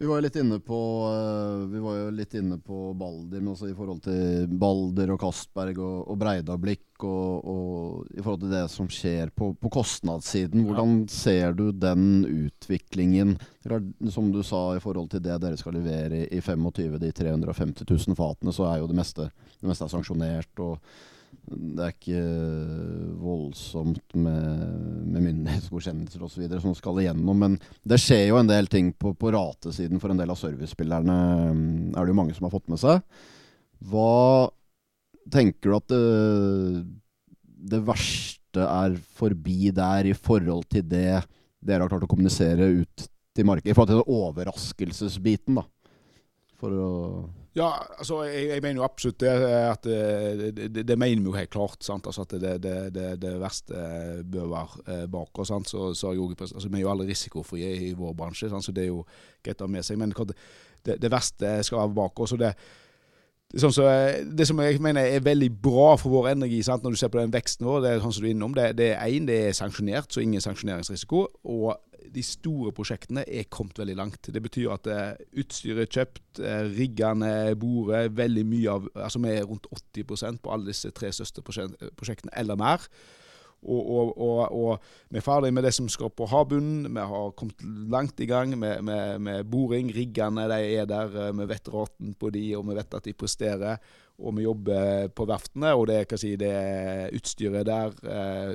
Vi 0.01 0.07
var 0.07 0.17
jo 0.17 0.25
litt 0.25 0.37
inne 0.41 0.57
på 0.65 0.77
eh, 1.13 1.67
Vi 1.69 1.81
var 1.85 1.97
jo 1.99 2.05
litt 2.17 2.35
inne 2.35 2.57
på 2.57 2.95
Balder, 2.97 3.43
men 3.43 3.51
også 3.53 3.69
i 3.69 3.75
forhold 3.77 3.99
til 4.07 4.47
Balder 4.49 5.13
og 5.13 5.21
Castberg 5.21 5.77
og, 5.77 5.99
og 6.09 6.17
Breidablikk, 6.23 7.05
og, 7.05 7.51
og, 7.53 8.07
i 8.09 8.23
forhold 8.23 8.41
til 8.47 8.55
det 8.55 8.63
som 8.73 8.89
skjer 8.89 9.29
på, 9.37 9.51
på 9.61 9.73
kostnadssiden. 9.77 10.65
Hvordan 10.65 11.03
ser 11.13 11.53
du 11.59 11.67
den 11.77 12.25
utviklingen? 12.25 13.37
Som 14.09 14.33
du 14.33 14.41
sa, 14.41 14.63
i 14.73 14.81
forhold 14.81 15.13
til 15.13 15.21
det 15.27 15.37
dere 15.45 15.61
skal 15.61 15.77
levere 15.77 16.25
i 16.33 16.41
25, 16.41 16.97
de 17.05 17.13
350 17.21 17.85
000 17.85 18.17
fatene, 18.17 18.57
så 18.57 18.71
er 18.71 18.81
jo 18.81 18.89
det 18.89 18.97
meste, 18.97 19.29
det 19.61 19.69
meste 19.69 19.85
er 19.85 19.93
sanksjonert. 19.99 20.65
og 20.65 20.81
det 21.51 21.83
er 21.83 21.95
ikke 21.95 22.21
voldsomt 23.19 24.15
med, 24.15 24.51
med 25.11 25.25
myndighetsgodkjennelser 25.25 26.23
osv. 26.23 26.45
som 26.63 26.77
skal 26.79 27.01
igjennom. 27.03 27.43
Men 27.43 27.57
det 27.83 27.99
skjer 28.03 28.29
jo 28.29 28.39
en 28.39 28.51
del 28.51 28.71
ting 28.71 28.93
på, 28.95 29.13
på 29.19 29.33
ratesiden 29.35 30.03
for 30.03 30.13
en 30.13 30.21
del 30.21 30.31
av 30.31 30.39
servicespillerne. 30.39 31.19
Er 31.91 31.99
det 31.99 32.13
jo 32.15 32.19
mange 32.21 32.37
som 32.37 32.47
har 32.47 32.55
fått 32.55 32.71
med 32.71 32.83
seg. 32.83 33.03
Hva 33.91 34.51
tenker 35.33 35.71
du 35.71 35.77
at 35.79 35.91
det, 35.91 36.01
det 37.75 37.83
verste 37.89 38.67
er 38.67 38.97
forbi 39.19 39.73
der 39.75 40.11
i 40.11 40.17
forhold 40.17 40.69
til 40.71 40.87
det 40.87 41.21
dere 41.61 41.85
har 41.85 41.91
klart 41.91 42.07
å 42.07 42.11
kommunisere 42.11 42.71
ut 42.81 43.11
til 43.37 43.47
markedet? 43.49 43.73
I 43.73 43.77
forhold 43.77 43.91
til 43.91 44.01
den 44.01 44.21
overraskelsesbiten, 44.21 45.59
da. 45.61 45.67
For 46.61 46.77
å 46.77 46.91
ja, 47.57 47.67
altså 47.99 48.21
jeg, 48.29 48.45
jeg, 48.49 48.63
mener 48.63 48.79
jo 48.79 48.85
absolutt 48.87 49.21
det. 49.21 49.31
at 49.43 49.85
Det, 49.85 50.69
det, 50.75 50.85
det 50.87 50.99
mener 50.99 51.23
vi 51.23 51.31
jo 51.31 51.35
helt 51.35 51.51
klart. 51.51 51.89
altså 51.91 52.23
At 52.23 52.31
det, 52.31 53.23
det 53.23 53.33
verste 53.41 53.75
bør 54.25 54.47
være 54.53 54.85
eh, 54.87 55.07
bak 55.11 55.39
oss. 55.39 55.49
så, 55.49 55.95
så 55.95 56.13
altså 56.15 56.69
Vi 56.69 56.79
er 56.79 56.83
jo 56.83 56.91
alle 56.91 57.07
risikofrie 57.07 57.89
i 57.89 57.93
vår 57.93 58.15
bransje, 58.15 58.49
sant, 58.49 58.65
så 58.65 58.73
det 58.73 58.85
er 58.85 58.93
jo 58.93 59.05
greit 59.43 59.61
å 59.61 59.67
ha 59.67 59.71
med 59.71 59.83
seg. 59.83 59.99
Men 59.99 60.15
det, 60.85 61.11
verste 61.11 61.63
skal 61.63 61.79
være 61.79 61.95
bak 61.95 62.21
oss. 62.21 62.33
og 62.33 62.39
det 62.39 62.55
Sånn 63.59 63.73
så, 63.75 63.85
det 64.23 64.47
som 64.47 64.61
jeg 64.63 64.79
mener 64.83 65.09
er 65.11 65.25
veldig 65.27 65.49
bra 65.63 65.97
for 65.99 66.13
vår 66.13 66.29
energi, 66.37 66.61
sant? 66.63 66.85
når 66.87 66.95
du 66.95 67.01
ser 67.01 67.11
på 67.11 67.19
den 67.19 67.33
veksten 67.35 67.67
vår, 67.67 67.81
det 67.83 67.91
er 67.91 68.03
sånn 68.05 68.15
som 68.15 68.23
du 68.23 68.29
er 68.29 68.35
innom, 68.37 68.53
det, 68.55 68.67
det 68.79 68.93
er 68.93 69.11
én, 69.11 69.27
det 69.27 69.39
er 69.49 69.57
sanksjonert, 69.59 70.07
så 70.15 70.23
ingen 70.23 70.45
sanksjoneringsrisiko. 70.45 71.25
Og 71.51 71.73
de 72.15 72.23
store 72.27 72.71
prosjektene 72.75 73.25
er 73.27 73.49
kommet 73.51 73.79
veldig 73.79 73.97
langt. 73.99 74.31
Det 74.35 74.43
betyr 74.43 74.75
at 74.75 74.87
uh, 74.91 75.19
utstyret 75.43 75.83
er 75.83 75.91
kjøpt, 75.91 76.43
uh, 76.43 76.63
riggene 76.77 77.33
bordet, 77.59 78.05
veldig 78.19 78.47
mye 78.47 78.77
av 78.77 78.89
Altså 78.95 79.23
vi 79.23 79.35
er 79.35 79.47
rundt 79.47 79.67
80% 79.99 80.43
på 80.45 80.55
alle 80.55 80.71
disse 80.71 80.91
tre 80.95 81.11
største 81.15 81.43
prosjektene, 81.43 82.33
eller 82.39 82.59
mer. 82.59 82.87
Og, 83.61 83.81
og, 83.93 84.13
og, 84.17 84.39
og, 84.57 84.93
vi 85.13 85.21
er 85.21 85.25
ferdig 85.25 85.51
med 85.53 85.67
det 85.67 85.75
som 85.77 85.89
skal 85.93 86.13
på 86.17 86.29
havbunnen. 86.31 86.89
Vi 86.89 87.07
har 87.13 87.33
kommet 87.37 87.65
langt 87.93 88.21
i 88.21 88.29
gang 88.31 88.55
med, 88.59 88.81
med, 88.83 89.19
med 89.21 89.51
boring. 89.53 89.91
Riggene 89.93 90.47
de 90.49 90.61
er 90.81 90.89
der. 90.89 91.17
Eh, 91.27 91.35
vi 91.37 91.49
vet 91.51 91.69
raten 91.73 92.15
på 92.17 92.31
de, 92.33 92.45
og 92.57 92.69
vi 92.71 92.79
vet 92.79 92.97
at 92.97 93.09
de 93.09 93.13
presterer. 93.13 93.83
Og 94.21 94.37
vi 94.37 94.45
jobber 94.45 95.09
på 95.17 95.25
verftene, 95.25 95.73
og 95.73 95.87
det, 95.89 96.03
si, 96.21 96.35
det 96.37 96.51
er 96.53 97.15
utstyret 97.17 97.65
der. 97.65 97.95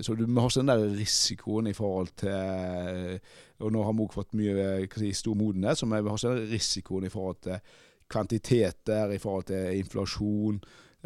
Så 0.05 0.13
vi 0.13 0.27
har 0.29 0.45
også 0.45 0.61
den 0.61 0.69
der 0.69 0.83
risikoen 0.93 1.71
i 1.71 1.73
forhold 1.73 2.11
til 2.21 3.17
og 3.63 3.71
nå 3.71 3.83
har 3.87 3.95
vi 3.95 4.03
òg 4.03 4.15
fått 4.15 4.35
mye 4.35 4.85
si, 4.91 5.11
stor 5.15 5.35
modenhet, 5.39 5.79
så 5.79 5.87
vi 5.87 5.95
har 5.97 6.17
ikke 6.19 6.51
risikoen 6.51 7.07
i 7.07 7.11
forhold 7.13 7.41
til 7.47 7.75
kvantiteter, 8.11 9.13
i 9.15 9.21
forhold 9.21 9.47
til 9.49 9.79
inflasjon. 9.79 10.59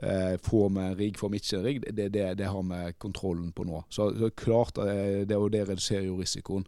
Eh, 0.03 0.37
får 0.43 0.69
vi 0.69 0.83
rigg, 0.95 1.17
får 1.19 1.29
vi 1.29 1.41
ikke 1.41 1.63
rigg? 1.63 1.81
Det, 1.95 2.13
det, 2.13 2.37
det, 2.39 2.45
har 2.47 2.63
vi 2.63 2.93
kontrollen 2.97 3.51
på 3.51 3.65
nå. 3.67 3.83
Så, 3.89 4.11
så 4.19 4.29
klart 4.29 4.75
det, 4.75 5.25
det, 5.27 5.39
det 5.51 5.65
reduserer 5.67 6.07
jo 6.07 6.19
risikoen. 6.19 6.65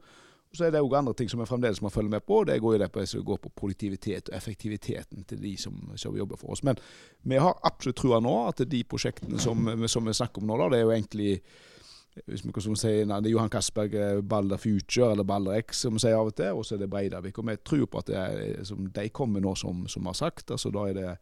Så 0.51 0.65
er 0.67 0.73
det 0.73 0.81
òg 0.83 0.97
andre 0.97 1.13
ting 1.15 1.29
som 1.31 1.39
vi 1.39 1.47
fremdeles 1.47 1.79
må 1.79 1.89
følge 1.89 2.11
med 2.11 2.25
på. 2.27 2.41
Det 2.43 2.59
går 2.59 2.75
jo 2.75 2.79
det 2.81 2.89
på, 2.91 3.05
går 3.23 3.37
på 3.39 3.51
produktivitet 3.55 4.29
og 4.29 4.35
effektiviteten 4.35 5.23
til 5.23 5.39
de 5.39 5.55
som, 5.57 5.77
som 5.95 6.17
jobber 6.17 6.35
for 6.35 6.51
oss. 6.51 6.63
Men 6.67 6.79
vi 7.23 7.39
har 7.39 7.55
absolutt 7.63 8.01
trua 8.01 8.19
nå 8.19 8.33
at 8.49 8.65
de 8.67 8.83
prosjektene 8.83 9.39
som, 9.39 9.69
som 9.87 10.07
vi 10.07 10.17
snakker 10.17 10.43
om 10.43 10.51
nå, 10.51 10.57
det 10.73 10.81
er 10.81 10.89
jo 10.89 10.95
egentlig 10.97 11.37
hvis 12.27 12.41
vi 12.43 12.51
kan 12.51 12.75
si, 12.75 12.89
Det 13.07 13.15
er 13.15 13.29
Johan 13.31 13.49
Castberg, 13.49 13.93
eh, 13.95 14.21
Balder 14.21 14.57
Future 14.57 15.13
eller 15.13 15.23
Balder 15.23 15.55
X, 15.61 15.85
som 15.85 15.93
vi 15.95 16.03
sier 16.03 16.17
av 16.19 16.27
og 16.27 16.35
til. 16.35 16.51
Og 16.51 16.65
så 16.65 16.75
er 16.75 16.81
det 16.81 16.89
Breidavik. 16.91 17.39
Og 17.39 17.47
vi 17.47 17.55
tror 17.63 17.85
på 17.85 18.01
at 18.01 18.07
det 18.07 18.17
er, 18.17 18.63
som 18.67 18.89
de 18.91 19.09
kommer 19.09 19.39
nå, 19.39 19.55
som, 19.55 19.87
som 19.87 20.05
har 20.05 20.17
sagt. 20.19 20.51
altså 20.51 20.69
Da 20.69 20.89
er 20.89 20.93
det 20.93 21.13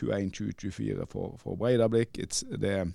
Q1 0.00 0.30
2024 0.34 1.06
for, 1.10 1.34
for 1.40 1.56
Breidablikk. 1.60 2.18
Det 2.60 2.74
er 2.74 2.92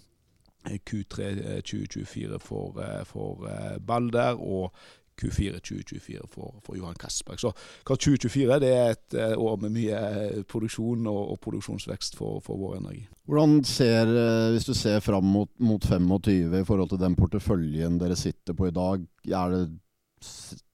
Q3 0.68 1.62
2024 1.62 2.40
for, 2.40 2.80
eh, 2.82 3.06
for 3.06 3.48
eh, 3.48 3.78
Balder. 3.80 4.40
Og 4.40 4.74
Q4 5.20 5.60
2024 5.60 6.28
for, 6.32 6.62
for 6.64 6.78
Johan 6.78 6.96
Castberg. 6.96 7.40
Så 7.40 7.52
2024 7.84 8.60
det 8.64 8.70
er 8.72 8.94
et 8.94 9.16
uh, 9.20 9.34
år 9.44 9.58
med 9.60 9.74
mye 9.76 9.98
eh, 10.00 10.44
produksjon 10.48 11.08
og, 11.12 11.34
og 11.34 11.40
produksjonsvekst 11.44 12.16
for, 12.16 12.40
for, 12.40 12.56
vår 12.56 12.78
energi. 12.78 13.02
Hvordan 13.28 13.58
ser, 13.68 14.14
Hvis 14.54 14.70
du 14.70 14.74
ser 14.74 15.04
fram 15.04 15.28
mot, 15.28 15.52
mot 15.60 15.84
25 15.84 16.62
i 16.62 16.64
forhold 16.64 16.90
til 16.94 17.04
den 17.04 17.20
porteføljen 17.20 18.00
dere 18.00 18.16
sitter 18.16 18.56
på 18.56 18.70
i 18.70 18.72
dag, 18.72 19.04
det, 19.28 19.68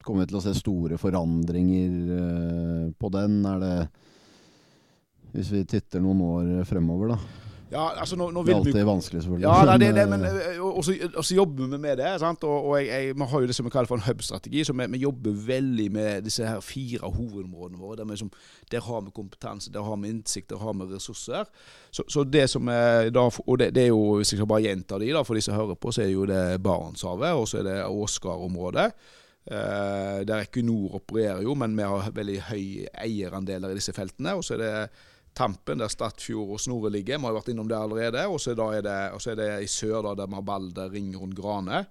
kommer 0.05 0.21
vi 0.21 0.29
til 0.29 0.37
å 0.37 0.45
se 0.45 0.53
store 0.53 1.01
forandringer 1.01 2.93
på 3.01 3.09
den? 3.17 3.41
Er 3.49 3.65
det 3.65 3.75
Hvis 5.35 5.51
vi 5.51 5.65
titter 5.67 6.03
noen 6.03 6.21
år 6.23 6.53
fremover, 6.69 7.15
da? 7.15 7.45
Ja, 7.73 7.89
altså 7.97 8.15
nå, 8.15 8.27
nå 8.31 8.43
det 8.45 8.53
er 8.53 8.59
alltid 8.59 8.77
vi, 8.77 8.83
vanskelig, 8.85 9.21
selvfølgelig. 9.23 9.45
Ja, 9.45 9.77
det, 9.81 9.87
det, 9.97 10.03
men 10.13 10.25
eh, 10.29 10.59
Og 10.61 10.85
så 11.25 11.35
jobber 11.35 11.67
vi 11.67 11.79
med 11.81 11.97
det. 11.97 12.11
sant? 12.21 12.43
Og, 12.43 12.69
og 12.69 12.77
jeg, 12.77 12.87
jeg, 12.87 13.15
Vi 13.17 13.27
har 13.31 13.41
jo 13.41 13.47
det 13.49 13.55
som 13.57 13.65
vi 13.65 13.71
kaller 13.73 13.89
for 13.89 13.99
en 13.99 14.05
hub-strategi. 14.05 14.63
så 14.63 14.73
vi, 14.73 14.85
vi, 14.93 15.01
jobber 15.01 15.31
veldig 15.47 15.87
med 15.91 16.21
disse 16.27 16.45
her 16.45 16.59
fire 16.59 17.09
hovedområdene 17.09 17.81
våre. 17.81 17.97
Der, 17.97 18.05
vi, 18.05 18.17
som, 18.21 18.31
der 18.71 18.85
har 18.85 19.01
vi 19.01 19.11
kompetanse, 19.15 19.73
der 19.73 19.83
har 19.83 19.97
vi 19.97 20.13
innsikt, 20.13 20.49
der 20.49 20.61
har 20.61 20.73
vi 20.73 20.87
ressurser. 20.93 21.49
Så, 21.91 22.03
så 22.07 22.23
det 22.23 22.49
som 22.49 22.67
er 22.67 23.09
da, 23.09 23.27
Og 23.47 23.59
det, 23.59 23.73
det, 23.75 23.83
er 23.83 23.87
jo, 23.87 24.15
hvis 24.21 24.33
jeg 24.33 24.39
skal 24.39 24.47
bare 24.47 24.67
gjenta 24.67 24.99
de 25.01 25.11
da, 25.11 25.25
for 25.25 25.35
de 25.35 25.41
som 25.41 25.57
hører 25.57 25.75
på, 25.75 25.91
så 25.91 26.01
er 26.01 26.11
det 26.11 26.13
jo 26.15 26.25
det 26.29 26.61
Barentshavet, 26.63 27.33
og 27.33 27.47
så 27.47 27.59
er 27.59 27.63
det 27.63 27.85
Åsgard-området. 27.85 28.91
Eh, 29.45 30.21
der 30.25 30.39
Equinor 30.41 30.95
opererer 31.01 31.43
jo, 31.45 31.53
men 31.53 31.75
vi 31.77 31.83
har 31.83 32.13
veldig 32.13 32.39
høy 32.47 32.63
eierandeler 32.93 33.73
i 33.73 33.81
disse 33.81 33.93
feltene. 33.93 34.37
Og 34.37 34.45
så 34.45 34.55
er 34.55 34.63
det 34.63 34.73
Tampen, 35.35 35.81
der 35.81 35.91
Stadfjord 35.91 36.55
og 36.55 36.63
Snorre 36.63 36.91
ligger. 36.93 37.19
Vi 37.19 37.27
har 37.27 37.37
vært 37.37 37.53
innom 37.53 37.69
det 37.69 37.77
allerede. 37.77 38.25
Og 38.31 38.41
så 38.41 38.55
er, 38.55 38.87
er, 38.87 39.39
det 39.39 39.49
i 39.65 39.71
sør, 39.71 40.01
da, 40.07 40.15
der 40.21 40.31
vi 40.31 40.39
har 40.39 40.45
Balder, 40.47 40.91
Ringrund, 40.93 41.35
Grane. 41.37 41.85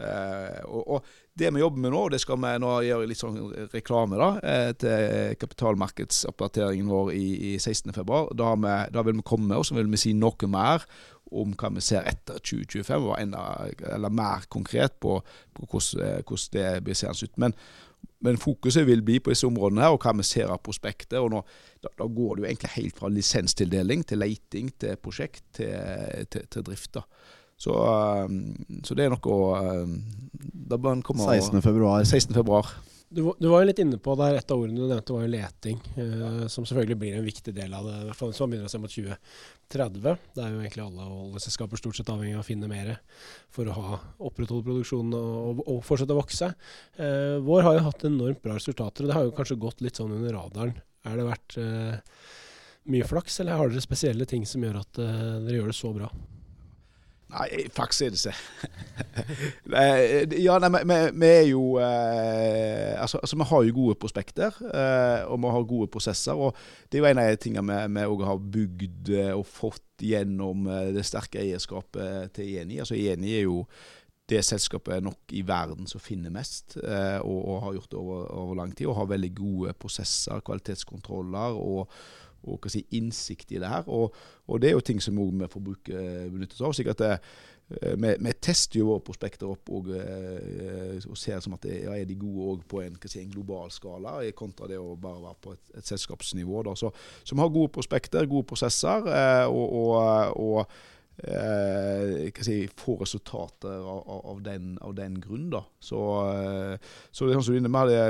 Eh, 0.00 0.64
og, 0.64 0.88
og, 0.96 1.12
det 1.38 1.50
vi 1.54 1.60
jobber 1.62 1.82
med 1.82 1.90
nå, 1.90 2.00
og 2.06 2.12
det 2.14 2.20
skal 2.22 2.38
vi 2.38 2.50
nå 2.62 2.70
gjøre 2.86 3.06
litt 3.10 3.18
sånn 3.18 3.38
reklame 3.72 4.18
da, 4.18 4.28
eh, 4.46 4.68
til 4.78 5.34
kapitalmarkedsoppdateringen 5.38 6.90
vår 6.90 7.10
i, 7.14 7.24
i 7.50 7.56
16.2. 7.58 8.04
Da, 8.38 8.52
da 8.94 9.02
vil 9.06 9.18
vi 9.18 9.26
komme 9.26 9.58
og 9.58 9.66
så 9.66 9.74
vil 9.78 9.90
vi 9.90 9.98
si 9.98 10.14
noe 10.14 10.50
mer 10.50 10.86
om 11.34 11.54
hva 11.58 11.72
vi 11.74 11.82
ser 11.82 12.06
etter 12.06 12.38
2025, 12.38 13.08
og 13.08 13.16
enda, 13.18 13.42
eller 13.96 14.12
mer 14.14 14.46
konkret 14.52 14.94
på, 15.02 15.18
på 15.54 15.66
hvordan, 15.66 16.04
eh, 16.06 16.20
hvordan, 16.22 16.52
det 16.54 16.68
blir 16.86 16.98
seende 16.98 17.26
ut. 17.26 17.42
Men 17.42 17.58
men 18.24 18.40
fokuset 18.40 18.86
vil 18.88 19.04
bli 19.04 19.18
på 19.20 19.34
disse 19.34 19.46
områdene 19.48 19.84
her, 19.84 19.94
og 19.94 20.04
hva 20.04 20.14
vi 20.16 20.26
ser 20.26 20.52
av 20.52 20.62
prospektet. 20.64 21.18
og 21.20 21.30
nå, 21.34 21.42
da, 21.84 21.92
da, 21.92 22.08
går 22.08 22.34
det 22.34 22.44
jo 22.44 22.48
egentlig 22.48 22.72
helt 22.78 22.98
fra 22.98 23.12
lisenstildeling 23.12 24.04
til 24.08 24.22
leiting 24.22 24.72
til 24.80 24.96
prosjekt 25.02 25.44
til, 25.60 26.26
til, 26.32 26.48
til 26.50 26.66
drift. 26.66 26.94
da. 26.96 27.04
Så, 27.56 27.74
um, 28.26 28.80
så, 28.82 28.96
det 28.98 29.04
er 29.04 29.12
noe 29.12 29.30
å 29.30 29.84
Da 30.64 30.76
bør 30.80 30.96
en 30.96 31.04
komme 31.06 31.22
16. 31.22 31.62
februar. 31.62 32.02
16. 32.02 32.34
februar. 32.34 32.72
Du, 33.14 33.20
du, 33.38 33.46
var 33.46 33.62
jo 33.62 33.68
litt 33.68 33.78
inne 33.78 33.98
på 34.02 34.14
der, 34.18 34.40
Et 34.40 34.50
av 34.50 34.58
ordene 34.58 34.80
du 34.80 34.90
nevnte, 34.90 35.14
var 35.14 35.22
jo 35.22 35.30
leting. 35.30 35.80
Eh, 36.02 36.46
som 36.50 36.66
selvfølgelig 36.66 36.96
blir 36.98 37.18
en 37.18 37.26
viktig 37.26 37.54
del 37.54 37.74
av 37.76 37.86
det. 37.86 37.94
I 38.00 38.08
hvert 38.08 38.18
fall 38.18 38.32
hvis 38.32 38.40
man 38.42 38.54
begynner 38.54 38.70
å 38.70 38.72
se 38.72 38.80
mot 38.82 38.94
2030. 38.94 40.24
Det 40.34 40.42
er 40.42 40.50
jo 40.50 40.62
egentlig 40.62 40.84
alle 40.84 41.06
oljeselskaper 41.06 41.80
stort 41.80 41.98
sett 42.00 42.10
avhengig 42.10 42.34
av 42.34 42.42
å 42.42 42.48
finne 42.48 42.70
mer 42.70 42.90
for 43.54 43.70
å 43.70 43.76
ha 43.78 44.00
opprettholde 44.18 44.66
produksjonen 44.66 45.14
og, 45.18 45.62
og, 45.62 45.78
fortsette 45.86 46.16
å 46.16 46.18
vokse. 46.18 46.50
Eh, 46.98 47.36
vår 47.44 47.68
har 47.68 47.78
jo 47.78 47.86
hatt 47.86 48.08
enormt 48.10 48.42
bra 48.42 48.58
resultater, 48.58 49.04
og 49.04 49.12
det 49.12 49.18
har 49.18 49.28
jo 49.28 49.36
kanskje 49.38 49.60
gått 49.62 49.84
litt 49.84 50.00
sånn 50.00 50.16
under 50.18 50.34
radaren. 50.34 50.74
Er 51.06 51.20
det 51.20 51.28
vært 51.28 51.58
eh, 51.62 52.22
mye 52.90 53.06
flaks, 53.06 53.38
eller 53.44 53.60
har 53.60 53.70
dere 53.70 53.84
spesielle 53.84 54.26
ting 54.26 54.42
som 54.48 54.64
gjør 54.64 54.82
at 54.82 55.04
eh, 55.04 55.20
dere 55.44 55.60
gjør 55.60 55.70
det 55.70 55.78
så 55.78 55.94
bra? 55.94 56.10
Nei, 57.32 57.64
faktisk 57.72 58.04
er 58.04 58.12
det 58.12 58.20
ikke. 58.20 58.34
ja, 60.44 60.58
nei, 60.60 60.82
vi, 60.84 60.98
vi, 61.16 61.30
er 61.30 61.46
jo 61.48 61.62
eh, 61.82 63.00
altså, 63.00 63.18
altså, 63.18 63.38
vi 63.40 63.48
har 63.48 63.64
jo 63.64 63.74
gode 63.78 63.96
prospekter, 63.98 64.60
eh, 64.68 65.24
og 65.24 65.40
vi 65.42 65.54
har 65.56 65.66
gode 65.70 65.88
prosesser. 65.90 66.36
Og 66.36 66.54
det 66.92 66.98
er 66.98 67.02
jo 67.02 67.10
en 67.10 67.22
av 67.22 67.32
de 67.32 67.40
tingene 67.42 67.80
vi 67.96 68.06
òg 68.12 68.24
har 68.28 68.46
bygd 68.58 69.12
eh, 69.16 69.32
og 69.34 69.48
fått 69.48 70.04
gjennom 70.04 70.68
eh, 70.68 70.92
det 70.94 71.06
sterke 71.08 71.42
eierskapet 71.42 72.36
til 72.36 72.58
Eni. 72.60 72.80
Altså 72.84 72.98
Eni 72.98 73.34
er 73.38 73.46
jo 73.48 73.64
det 74.30 74.40
selskapet 74.46 75.04
nok 75.04 75.32
i 75.36 75.42
verden 75.44 75.88
som 75.88 76.00
finner 76.00 76.32
mest, 76.32 76.78
eh, 76.80 77.18
og, 77.20 77.40
og, 77.40 77.56
har 77.66 77.74
gjort 77.78 77.90
det 77.90 77.98
over, 78.00 78.28
over 78.44 78.60
lang 78.60 78.76
tid. 78.76 78.88
Og 78.88 78.98
har 79.00 79.10
veldig 79.10 79.32
gode 79.36 79.74
prosesser, 79.80 80.44
kvalitetskontroller. 80.44 81.58
og 81.58 81.88
og 82.44 82.70
si, 82.70 82.84
innsikt 82.96 83.52
i 83.52 83.60
det 83.62 83.70
her. 83.70 83.88
Og, 83.88 84.14
og, 84.46 84.60
det 84.60 84.70
er 84.70 84.78
jo 84.78 84.84
ting 84.84 85.02
som 85.02 85.16
vi 85.16 85.48
forbrukere 85.50 86.28
benytter 86.30 86.60
oss 86.60 86.68
av. 86.68 86.76
sikkert 86.78 87.02
det 87.02 87.18
Eh, 87.68 87.96
vi, 87.96 88.16
vi, 88.20 88.32
tester 88.44 88.82
jo 88.82 88.90
våre 88.90 89.02
prospekter 89.06 89.48
opp 89.48 89.70
og, 89.72 89.88
eh, 89.96 90.98
og 91.08 91.16
ser 91.16 91.40
som 91.40 91.54
at 91.56 91.64
det, 91.64 91.78
ja, 91.86 91.94
er 91.96 92.08
de 92.08 92.16
gode 92.20 92.60
på 92.68 92.82
en, 92.84 92.98
si, 93.08 93.22
en, 93.22 93.30
global 93.32 93.72
skala, 93.72 94.18
kontra 94.36 94.68
det 94.68 94.76
å 94.76 94.98
bare 95.00 95.22
være 95.22 95.40
på 95.40 95.54
et, 95.56 95.62
et 95.80 95.88
selskapsnivå. 95.88 96.60
Da. 96.68 96.74
Så, 96.76 96.92
så 97.24 97.36
vi 97.36 97.40
har 97.40 97.54
gode 97.54 97.72
prospekter, 97.72 98.28
gode 98.28 98.48
prosesser, 98.50 99.08
eh, 99.08 99.46
og, 99.48 99.78
og, 99.80 100.76
og 101.14 102.40
si, 102.44 102.56
få 102.74 102.96
resultater 103.00 103.70
av, 103.70 104.00
av, 104.32 104.40
den, 104.44 104.74
av, 104.82 104.96
den, 104.98 105.20
grunn. 105.22 105.46
Da. 105.52 105.62
Så, 105.78 106.00
så 107.14 107.28
det 107.28 107.34
er 107.34 107.38
sånn 107.38 107.46
som 107.46 107.54
Vi 107.54 107.78
hadde 107.78 108.00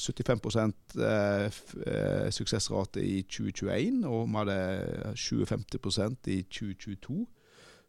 75% 0.00 0.96
suksessrate 2.34 3.04
i 3.04 3.22
2021, 3.28 4.02
og 4.08 4.26
vi 4.28 4.40
hadde 4.40 4.58
20-50 5.12 6.32
i 6.32 6.40
2022 6.48 7.24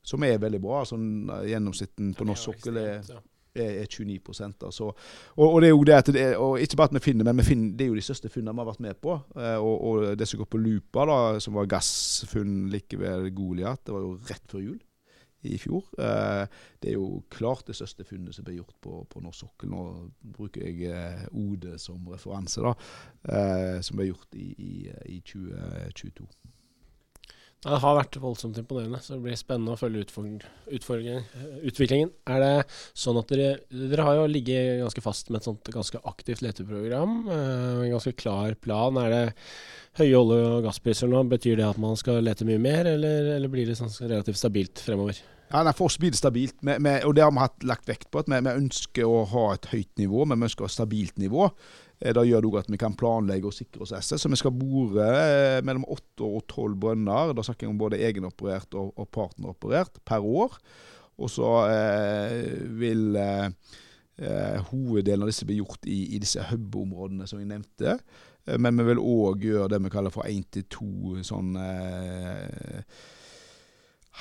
som 0.05 0.23
er 0.25 0.41
veldig 0.41 0.61
bra. 0.61 0.83
Sånn, 0.87 1.07
gjennomsnitten 1.49 2.13
på 2.17 2.27
norsk 2.29 2.51
sokkel 2.51 2.81
er, 2.81 3.07
er, 3.55 3.85
29 3.87 4.19
altså. 4.65 4.91
og, 5.35 5.53
og, 5.53 5.61
det 5.61 5.67
er 5.67 5.73
jo 5.73 5.83
det 5.83 5.93
at 5.93 6.11
det, 6.13 6.25
og 6.37 6.59
Ikke 6.59 6.77
bare 6.77 6.91
at 6.91 6.93
vi 6.93 6.99
finner, 6.99 7.25
men 7.25 7.37
vi 7.37 7.43
finner, 7.43 7.77
det 7.77 7.85
er 7.85 7.87
jo 7.87 7.99
de 7.99 8.05
største 8.05 8.29
funnene 8.29 8.55
vi 8.55 8.63
har 8.63 8.71
vært 8.71 8.83
med 8.85 8.99
på. 9.01 9.19
Eh, 9.35 9.57
og, 9.57 9.85
og, 9.85 10.17
det 10.19 10.27
som 10.27 10.41
går 10.41 10.49
på 10.51 10.61
Lupa, 10.61 11.05
da, 11.05 11.19
som 11.39 11.55
var 11.55 11.69
gassfunn 11.71 12.67
like 12.73 12.99
ved 12.99 13.31
Goliat, 13.35 13.85
det 13.85 13.95
var 13.95 14.03
jo 14.05 14.17
rett 14.29 14.51
før 14.51 14.65
jul 14.65 14.79
i 15.45 15.59
fjor. 15.61 15.85
Eh, 16.01 16.47
det 16.81 16.91
er 16.91 16.97
jo 16.97 17.23
klart 17.29 17.67
det 17.67 17.77
største 17.77 18.07
funnet 18.07 18.35
som 18.35 18.47
ble 18.47 18.57
gjort 18.57 18.75
på, 18.81 19.03
på 19.09 19.21
norsk 19.23 19.45
sokkel. 19.45 19.71
Nå 19.71 19.85
bruker 20.37 20.65
jeg 20.65 21.29
OD 21.31 21.69
Ode 21.69 21.79
som 21.81 22.07
referanse, 22.09 22.63
da, 22.65 22.73
som 23.85 23.99
ble 23.99 24.09
gjort 24.09 24.37
i, 24.39 24.51
i, 24.57 24.73
i 25.17 25.21
2022. 25.21 26.27
Det 27.65 27.79
har 27.81 27.95
vært 27.97 28.19
voldsomt 28.21 28.59
imponerende, 28.61 28.99
så 29.01 29.15
det 29.15 29.23
blir 29.23 29.37
spennende 29.39 29.73
å 29.73 29.79
følge 29.79 30.03
utviklingen. 30.05 32.11
Er 32.29 32.43
det 32.43 32.51
sånn 32.93 33.17
at 33.17 33.31
dere, 33.33 33.55
dere 33.73 34.05
har 34.05 34.19
jo 34.19 34.27
ligget 34.29 34.83
ganske 34.83 35.01
fast 35.01 35.31
med 35.31 35.41
et 35.41 35.47
sånt 35.49 35.71
ganske 35.73 36.01
aktivt 36.05 36.43
leteprogram, 36.45 37.23
uh, 37.25 37.81
en 37.81 37.95
ganske 37.95 38.13
klar 38.21 38.53
plan. 38.61 39.01
Er 39.01 39.15
det 39.15 39.23
høye 39.97 40.19
olje- 40.19 40.51
og 40.51 40.67
gasspriser 40.67 41.09
nå, 41.09 41.23
betyr 41.31 41.57
det 41.57 41.71
at 41.71 41.81
man 41.81 41.97
skal 41.97 42.21
lete 42.21 42.45
mye 42.45 42.61
mer, 42.61 42.85
eller, 42.93 43.33
eller 43.39 43.49
blir 43.49 43.71
det 43.71 43.79
sånn 43.81 43.89
relativt 44.03 44.43
stabilt 44.43 44.85
fremover? 44.85 45.23
Ja, 45.49 45.61
nei, 45.61 45.73
For 45.77 45.89
oss 45.89 45.97
blir 46.01 46.13
det 46.13 46.19
stabilt, 46.19 46.57
med, 46.65 46.81
med, 46.85 47.03
og 47.05 47.15
det 47.17 47.25
har 47.25 47.33
vi 47.33 47.69
lagt 47.69 47.89
vekt 47.89 48.09
på. 48.11 48.21
at 48.21 48.29
vi, 48.29 48.41
vi, 48.45 48.55
ønsker 48.61 49.09
å 49.09 49.23
ha 49.31 49.45
et 49.53 49.69
høyt 49.71 49.91
nivå, 50.01 50.25
men 50.25 50.41
vi 50.41 50.49
ønsker 50.49 50.65
å 50.65 50.67
ha 50.67 50.73
et 50.73 50.77
stabilt 50.77 51.21
nivå. 51.21 51.49
Eh, 52.05 52.13
det 52.13 52.25
gjør 52.29 52.43
det 52.43 52.49
òg 52.51 52.59
at 52.61 52.71
vi 52.71 52.79
kan 52.81 52.97
planlegge 52.97 53.49
og 53.49 53.55
sikre 53.55 53.85
oss 53.85 53.93
SS. 53.95 54.21
Så 54.21 54.31
vi 54.31 54.39
skal 54.39 54.53
bore 54.55 55.07
eh, 55.07 55.61
mellom 55.65 55.87
8 55.89 56.27
og 56.27 56.43
12 56.45 56.77
brønner. 56.81 57.33
Da 57.33 57.45
snakker 57.45 57.65
jeg 57.65 57.73
om 57.73 57.81
både 57.81 58.01
egenoperert 58.05 58.77
og, 58.77 58.93
og 58.93 59.09
partneroperert 59.15 59.99
per 60.05 60.25
år. 60.25 60.59
Og 61.15 61.31
så 61.31 61.49
eh, 61.71 62.61
vil 62.77 63.17
eh, 63.19 63.49
eh, 64.19 64.61
hoveddelen 64.69 65.25
av 65.25 65.31
disse 65.31 65.47
bli 65.47 65.59
gjort 65.61 65.87
i, 65.89 66.01
i 66.15 66.21
disse 66.21 66.43
hub-områdene 66.51 67.27
som 67.29 67.41
jeg 67.41 67.51
nevnte. 67.51 67.99
Men 68.61 68.77
vi 68.77 68.83
vil 68.91 68.99
òg 69.01 69.41
gjøre 69.41 69.71
det 69.73 69.79
vi 69.81 69.89
kaller 69.89 70.13
for 70.13 70.29
én 70.29 70.43
til 70.53 70.67
to 70.69 71.15
sånn 71.25 71.55
eh, 71.57 72.83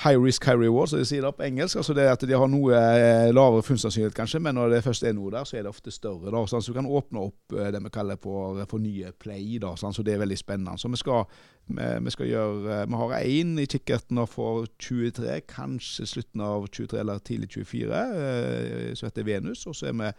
high 0.03 0.17
risk, 0.25 0.43
high 0.45 0.59
reward, 0.59 0.89
som 0.89 0.99
de 0.99 1.05
sier 1.07 1.23
det 1.23 1.31
på 1.37 1.45
engelsk. 1.45 1.77
altså 1.79 1.93
det 1.95 2.05
at 2.11 2.23
De 2.27 2.35
har 2.35 2.49
noe 2.51 2.75
eh, 2.75 3.31
lavere 3.33 3.63
funnsannsynlighet, 3.63 4.15
kanskje, 4.17 4.41
men 4.43 4.57
når 4.57 4.73
det 4.73 4.83
først 4.83 5.05
er 5.07 5.15
noe 5.15 5.31
der, 5.31 5.47
så 5.47 5.57
er 5.57 5.63
det 5.63 5.71
ofte 5.71 5.91
større. 5.93 6.31
da, 6.33 6.41
sånn, 6.49 6.63
Så 6.63 6.73
du 6.73 6.79
kan 6.79 6.89
åpne 6.89 7.23
opp 7.29 7.55
eh, 7.55 7.69
det 7.71 7.81
vi 7.85 7.91
kaller 7.95 8.19
for, 8.21 8.59
for 8.67 8.83
nye 8.83 9.13
play. 9.19 9.57
da, 9.61 9.75
sånn, 9.79 9.95
så 9.95 10.03
Det 10.03 10.15
er 10.15 10.23
veldig 10.25 10.37
spennende. 10.37 10.77
Så 10.81 10.91
vi 10.91 10.99
skal, 10.99 11.23
vi 11.67 12.15
skal 12.15 12.31
gjøre, 12.31 12.81
eh, 12.81 12.87
vi 12.91 13.01
har 13.01 13.15
én 13.21 13.55
i 13.61 13.67
kikkerten 13.71 14.19
for 14.27 14.67
23, 14.79 15.39
kanskje 15.47 16.09
slutten 16.11 16.43
av 16.43 16.67
23 16.67 16.99
eller 16.99 17.23
tidlig 17.23 17.53
24, 17.55 18.95
som 18.99 19.07
heter 19.07 19.23
Venus. 19.23 19.63
Og 19.67 19.75
så 19.75 19.87
er 19.87 19.95
vi 19.95 20.11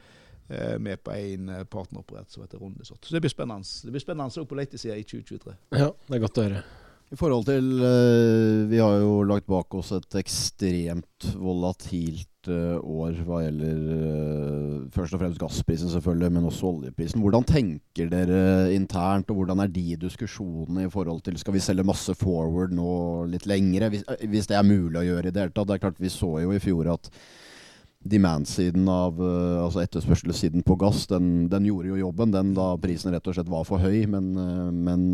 med 0.79 1.03
på 1.03 1.11
en 1.11 1.49
partneroperert 1.67 2.31
som 2.31 2.45
heter 2.45 2.61
Rundesort. 2.63 3.03
Så 3.05 3.13
det 3.13 3.21
blir 3.21 3.33
spennende. 3.35 3.67
Det 3.67 3.93
blir 3.93 4.01
spennende 4.01 4.31
òg 4.31 4.47
på 4.49 4.57
letesida 4.57 4.95
i 4.95 5.03
2023. 5.03 5.57
Ja, 5.75 5.91
det 5.91 6.17
er 6.21 6.23
godt 6.23 6.39
å 6.39 6.47
høre. 6.47 6.65
I 7.07 7.17
forhold 7.19 7.47
til 7.47 7.67
uh, 7.79 8.67
Vi 8.67 8.81
har 8.83 8.97
jo 8.99 9.21
lagt 9.27 9.47
bak 9.47 9.75
oss 9.79 9.93
et 9.95 10.17
ekstremt 10.19 11.29
volatilt 11.39 12.51
uh, 12.51 12.83
år 12.83 13.21
hva 13.23 13.45
gjelder 13.45 13.85
uh, 13.93 14.81
først 14.95 15.15
og 15.15 15.23
fremst 15.23 15.39
gassprisen, 15.39 15.93
selvfølgelig, 15.93 16.33
men 16.35 16.51
også 16.51 16.73
oljeprisen. 16.73 17.23
Hvordan 17.23 17.47
tenker 17.47 18.11
dere 18.11 18.75
internt, 18.75 19.31
og 19.31 19.39
hvordan 19.39 19.63
er 19.63 19.71
de 19.71 20.01
diskusjonene 20.03 20.89
i 20.89 20.91
forhold 20.91 21.23
til 21.23 21.39
Skal 21.39 21.55
vi 21.55 21.63
selge 21.63 21.87
masse 21.87 22.15
forward 22.19 22.75
nå 22.75 22.91
litt 23.31 23.47
lengre, 23.47 23.93
hvis, 23.95 24.07
hvis 24.27 24.51
det 24.51 24.59
er 24.59 24.67
mulig 24.67 25.05
å 25.05 25.09
gjøre 25.13 25.31
i 25.31 25.35
det 25.35 25.47
hele 25.47 25.55
tatt? 25.55 25.71
Det 25.71 25.79
er 25.79 25.87
klart 25.87 26.03
Vi 26.03 26.11
så 26.11 26.37
jo 26.43 26.55
i 26.55 26.63
fjor 26.63 26.91
at 26.99 27.11
demand-siden 28.07 28.87
av 28.87 29.19
altså 29.19 29.81
etterspørselssiden 29.83 30.63
på 30.67 30.77
gass, 30.79 31.09
den, 31.11 31.49
den, 31.51 31.65
gjorde 31.67 31.91
jo 31.91 32.05
jobben, 32.05 32.31
den 32.31 32.53
da 32.55 32.69
prisen 32.79 33.11
rett 33.11 33.27
og 33.27 33.35
slett 33.35 33.51
var 33.51 33.65
for 33.67 33.83
høy. 33.83 34.05
Men, 34.07 34.29
men 34.87 35.09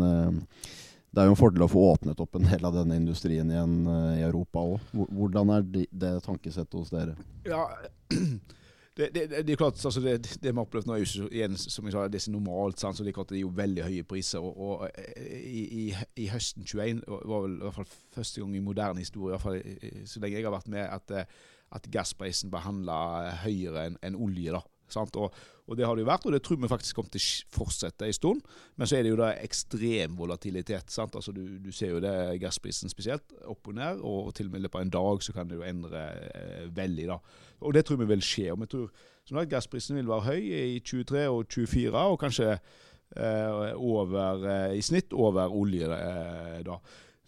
det 1.13 1.21
er 1.21 1.29
jo 1.29 1.35
en 1.35 1.37
fordel 1.37 1.67
å 1.67 1.69
få 1.69 1.83
åpnet 1.91 2.21
opp 2.23 2.39
en 2.39 2.47
del 2.49 2.65
av 2.65 2.73
denne 2.73 2.97
industrien 2.97 3.49
igjen 3.53 3.75
uh, 3.85 4.15
i 4.17 4.23
Europa 4.25 4.63
òg. 4.65 4.89
Hvordan 5.13 5.51
er 5.53 5.69
det, 5.75 5.85
det 5.91 6.15
tankesettet 6.25 6.73
hos 6.79 6.89
dere? 6.89 7.13
Ja, 7.45 7.67
det, 8.97 9.11
det, 9.13 9.27
det, 9.29 9.53
er 9.53 9.59
klart, 9.61 9.77
altså 9.77 10.01
det, 10.01 10.15
det 10.25 10.49
vi 10.49 10.55
har 10.55 10.65
opplevd 10.65 10.89
nå, 10.89 10.97
er 10.97 11.05
jo 11.05 11.29
igjen, 11.29 11.59
som 11.59 11.85
jeg 11.85 11.93
sa, 11.93 12.07
det 12.09 12.23
er 12.23 12.33
normalt. 12.33 12.81
Sant? 12.81 12.97
så 12.97 13.05
Det 13.05 13.13
er 13.13 13.19
klart 13.19 13.29
det 13.29 13.43
er 13.43 13.45
jo 13.45 13.53
veldig 13.61 13.85
høye 13.85 14.09
priser. 14.09 14.41
og, 14.41 14.57
og 14.57 14.87
i, 15.21 15.63
i, 15.83 15.85
i, 16.17 16.27
høsten 16.33 16.65
21 16.65 17.05
var 17.05 17.45
vel 17.45 17.59
i 17.59 17.63
hvert 17.67 17.77
fall 17.77 17.91
første 18.17 18.41
gang 18.41 18.57
i 18.57 18.65
moderne 18.71 19.05
historie, 19.05 19.29
i 19.29 19.37
hvert 19.37 19.45
fall 19.45 20.07
så 20.09 20.23
lenge 20.23 20.39
jeg 20.39 20.49
har 20.49 20.57
vært 20.57 20.73
med, 20.73 20.87
at, 20.97 21.13
eh, 21.13 21.49
at 21.77 21.91
gassprisen 21.93 22.49
behandla 22.53 22.97
høyere 23.45 23.85
enn 23.91 24.01
en 24.01 24.17
olje. 24.17 24.57
da. 24.57 24.65
Og, 24.97 25.33
og, 25.67 25.77
det 25.77 25.85
har 25.87 25.95
det 25.95 26.03
jo 26.03 26.09
vært, 26.09 26.25
og 26.27 26.35
det 26.35 26.41
tror 26.45 26.59
vi 26.61 26.71
faktisk 26.71 26.99
kommer 26.99 27.13
til 27.13 27.23
å 27.23 27.55
fortsette 27.57 28.07
en 28.07 28.17
stund. 28.17 28.43
Men 28.77 28.89
så 28.89 28.97
er 28.97 29.05
det 29.05 29.13
jo 29.13 29.19
da 29.19 29.31
ekstrem 29.35 30.17
volatilitet. 30.19 30.91
sant? 30.93 31.15
Altså 31.19 31.33
du, 31.35 31.43
du 31.63 31.71
ser 31.71 31.95
jo 31.95 32.03
det 32.03 32.15
gassprisen 32.43 32.91
spesielt, 32.91 33.35
opp 33.49 33.71
og 33.71 33.79
ned. 33.79 34.03
Og 34.03 34.33
til 34.37 34.49
og 34.49 34.55
med 34.55 34.63
i 34.63 34.67
løpet 34.67 34.81
av 34.81 34.87
en 34.87 34.95
dag 34.97 35.25
så 35.25 35.35
kan 35.35 35.49
det 35.49 35.59
jo 35.59 35.67
endre 35.67 36.05
eh, 36.29 36.69
veldig. 36.75 37.09
da. 37.13 37.19
Og 37.63 37.73
det 37.75 37.85
tror 37.87 38.01
vi 38.03 38.11
vil 38.13 38.25
skje. 38.25 38.51
og 38.53 38.63
vi 38.63 38.71
tror 38.73 39.05
sånn 39.23 39.39
at 39.39 39.51
Gassprisen 39.51 39.95
vil 39.99 40.09
være 40.09 40.33
høy 40.33 40.41
i 40.43 40.81
23 40.83 41.27
og 41.31 41.45
24, 41.47 41.93
og 41.95 42.19
kanskje 42.19 42.49
eh, 42.53 43.71
over, 43.77 44.43
eh, 44.49 44.77
i 44.77 44.83
snitt 44.83 45.15
over 45.15 45.53
olje. 45.53 45.87
Eh, 45.87 46.61
da. 46.67 46.79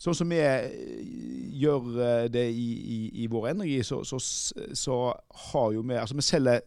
Sånn 0.01 0.17
som 0.17 0.31
vi 0.31 0.41
eh, 0.43 0.71
gjør 1.55 1.85
eh, 2.03 2.25
det 2.31 2.45
i, 2.51 2.69
i, 2.95 2.99
i 3.23 3.27
vår 3.31 3.53
energi, 3.53 3.79
så, 3.87 4.01
så, 4.03 4.19
så, 4.19 4.97
har 5.51 5.69
jo 5.75 5.85
vi 5.87 5.95
Altså 5.95 6.17
vi 6.17 6.25
selger 6.25 6.65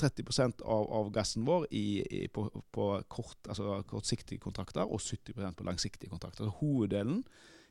30 0.00 0.62
av, 0.62 0.86
av, 0.92 1.10
gassen 1.14 1.44
vår 1.46 1.66
i, 1.70 1.86
i, 2.02 2.22
på, 2.28 2.46
på 2.74 2.86
kort, 3.08 3.38
altså 3.48 3.82
kortsiktige 3.88 4.42
kontrakter 4.42 4.88
og 4.88 5.00
70% 5.00 5.58
på 5.58 5.66
langsiktige 5.68 6.10
kontrakter. 6.10 6.44
Så 6.48 6.56
hoveddelen 6.60 7.22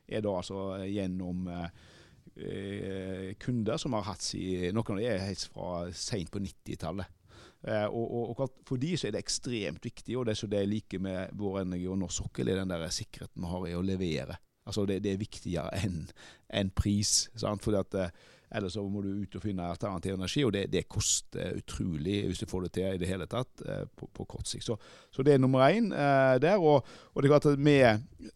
er 0.08 0.24
da 0.24 0.36
altså 0.38 0.78
gjennom 0.88 1.48
eh, 1.52 3.34
kunder 3.40 3.80
som 3.80 3.96
har 3.98 4.08
hatt 4.08 4.24
si, 4.24 4.44
Noen 4.72 4.96
av 4.96 5.02
de 5.02 5.10
er 5.10 5.26
helt 5.28 5.44
fra 5.52 5.68
seint 5.92 6.32
på 6.32 6.42
90-tallet. 6.44 7.20
Eh, 7.64 7.86
og, 7.88 8.34
og, 8.38 8.56
For 8.68 8.80
de 8.80 8.92
så 8.96 9.08
er 9.08 9.16
det 9.16 9.24
ekstremt 9.24 9.84
viktig, 9.84 10.16
og 10.18 10.26
det 10.28 10.36
er 10.36 10.52
det 10.52 10.64
jeg 10.64 10.72
liker 10.72 11.04
med 11.04 11.36
vår 11.38 11.62
energi 11.62 11.88
og 11.88 12.00
norsk 12.02 12.24
sokkel, 12.24 12.50
er 12.50 12.60
den 12.60 12.72
der 12.72 12.88
sikkerheten 12.92 13.44
vi 13.44 13.52
har 13.52 13.68
i 13.70 13.76
å 13.78 13.84
levere. 13.84 14.38
Altså 14.64 14.86
Det, 14.88 15.02
det 15.04 15.12
er 15.12 15.20
viktigere 15.20 15.72
enn 15.84 16.06
en 16.48 16.70
pris. 16.72 17.28
Sant? 17.36 17.64
Fordi 17.64 17.80
at 17.80 17.98
eh, 18.00 18.14
eller 18.54 18.70
så 18.70 18.84
må 18.86 19.02
du 19.02 19.10
ut 19.10 19.34
og 19.34 19.42
finne 19.42 19.66
alternativ 19.66 20.14
energi, 20.14 20.44
og 20.46 20.52
det, 20.54 20.68
det, 20.72 20.84
koster 20.90 21.56
utrolig 21.58 22.20
hvis 22.28 22.42
du 22.42 22.46
får 22.50 22.66
det 22.66 22.70
til 22.76 22.86
i 22.92 23.00
det 23.00 23.08
hele 23.10 23.26
tatt 23.30 23.64
eh, 23.66 23.82
på, 23.90 24.08
på, 24.14 24.26
kort 24.30 24.46
sikt. 24.48 24.66
Så, 24.68 24.76
så, 25.10 25.24
det 25.26 25.34
er 25.34 25.42
nummer 25.42 25.66
én 25.66 25.90
eh, 25.90 26.36
der. 26.42 26.62
Og, 26.62 26.86
og, 27.12 27.18
det 27.18 27.28
er 27.28 27.34
klart 27.34 27.50
at 27.50 27.58
vi 27.58 27.76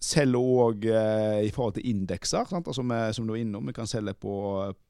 selger 0.02 0.42
òg 0.42 0.88
eh, 0.90 1.46
i 1.46 1.54
forhold 1.54 1.78
til 1.78 1.88
indekser, 1.92 2.50
altså 2.50 2.82
som 2.82 3.26
du 3.26 3.34
var 3.34 3.40
innom. 3.40 3.70
Vi 3.70 3.76
kan 3.76 3.90
selge 3.90 4.16
på, 4.18 4.34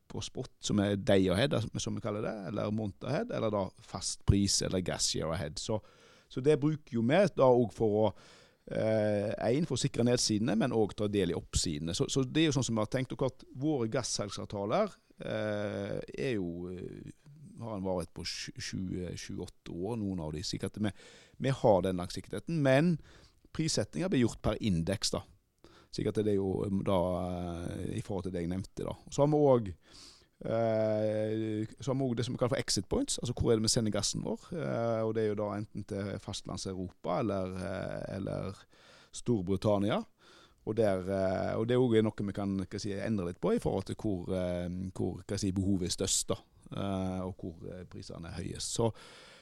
på 0.09 0.25
spot, 0.25 0.51
som 0.65 0.81
er 0.85 0.97
day 0.97 1.29
ahead, 1.35 1.55
som 1.77 1.97
vi 1.97 2.05
kaller 2.05 2.25
det, 2.25 2.35
eller 2.49 2.73
month 2.73 3.05
ahead, 3.09 3.35
eller 3.35 3.53
da 3.53 3.69
fast 3.85 4.25
pris 4.27 4.63
eller 4.65 4.81
gas 4.81 5.13
year 5.17 5.35
ahead. 5.37 5.61
Så, 5.61 5.81
så 6.29 6.41
det 6.45 6.61
bruker 6.61 6.97
jo 6.97 7.05
vi 7.05 7.23
da 7.37 7.53
òg 7.53 7.73
for 7.77 8.03
å 8.07 8.11
Én, 8.69 9.63
eh, 9.63 9.65
for 9.65 9.79
å 9.79 9.81
sikre 9.81 10.05
nedsidene, 10.05 10.53
men 10.61 10.75
òg 10.77 10.93
ta 10.97 11.07
del 11.09 11.33
i 11.33 11.37
oppsidene. 11.37 11.95
Så, 11.97 12.05
så, 12.13 12.21
det 12.21 12.43
er 12.43 12.51
jo 12.51 12.57
sånn 12.59 12.67
som 12.67 12.77
vi 12.77 12.85
har 12.85 12.91
tenkt. 12.93 13.15
Og 13.15 13.23
klart, 13.23 13.45
våre 13.57 13.89
gassalgsavtaler 13.93 14.93
er 15.25 16.35
jo 16.37 16.69
eh, 16.73 17.15
har 17.59 17.77
en 17.77 17.87
varighet 17.87 18.13
på 18.15 18.25
28 18.25 19.73
år, 19.75 19.97
noen 19.99 20.21
av 20.23 20.35
de. 20.35 20.45
Sikkert 20.47 20.79
vi, 20.79 20.93
vi 21.43 21.55
har 21.55 21.83
den 21.83 21.99
langsiktigheten. 21.99 22.61
Men 22.63 22.97
prissettinga 23.55 24.11
blir 24.13 24.27
gjort 24.27 24.43
per 24.45 24.61
indeks, 24.63 25.11
da. 25.17 25.25
Sikkert 25.95 26.21
det 26.21 26.35
er 26.35 26.39
jo 26.39 26.53
um, 26.69 26.85
da 26.87 26.99
eh, 27.23 27.97
i 27.99 28.05
forhold 28.05 28.29
til 28.29 28.37
det 28.37 28.45
jeg 28.45 28.53
nevnte, 28.53 28.85
da. 28.85 28.95
Så 29.11 29.25
har 29.25 29.33
vi 29.33 29.43
òg 29.55 29.75
så 30.39 31.91
har 31.91 31.97
vi 31.99 32.05
òg 32.07 32.13
det 32.15 32.23
som 32.23 32.37
vi 32.37 32.39
kaller 32.39 32.53
for 32.53 32.63
exit 32.63 32.85
points, 32.87 33.17
altså 33.19 33.35
hvor 33.35 33.51
er 33.51 33.57
det 33.59 33.65
vi 33.65 33.71
sender 33.73 33.91
gassen 33.91 34.23
vår. 34.23 34.45
og 35.03 35.11
det 35.17 35.25
er 35.25 35.33
jo 35.33 35.39
da 35.41 35.49
enten 35.57 35.83
til 35.91 36.13
fastlands-Europa 36.23 37.17
eller, 37.25 37.57
eller 38.15 38.61
Storbritannia. 39.11 39.99
Og, 40.69 40.77
der, 40.77 41.07
eh, 41.09 41.55
og 41.57 41.65
det 41.69 41.77
er 41.77 41.81
også 41.81 42.03
noe 42.05 42.27
vi 42.29 42.37
kan 42.37 42.59
si, 42.77 42.93
endre 42.93 43.31
litt 43.31 43.41
på 43.41 43.55
i 43.57 43.63
forhold 43.63 43.89
til 43.89 43.97
hvor, 44.01 44.29
eh, 44.37 44.69
hvor 44.97 45.39
si, 45.41 45.53
behovet 45.57 45.89
er 45.89 45.95
størst, 45.95 46.35
da, 46.35 46.37
eh, 46.75 47.23
og 47.25 47.41
hvor 47.41 47.87
prisene 47.89 48.29
er 48.29 48.37
høyest. 48.37 48.75
Så, 48.77 48.91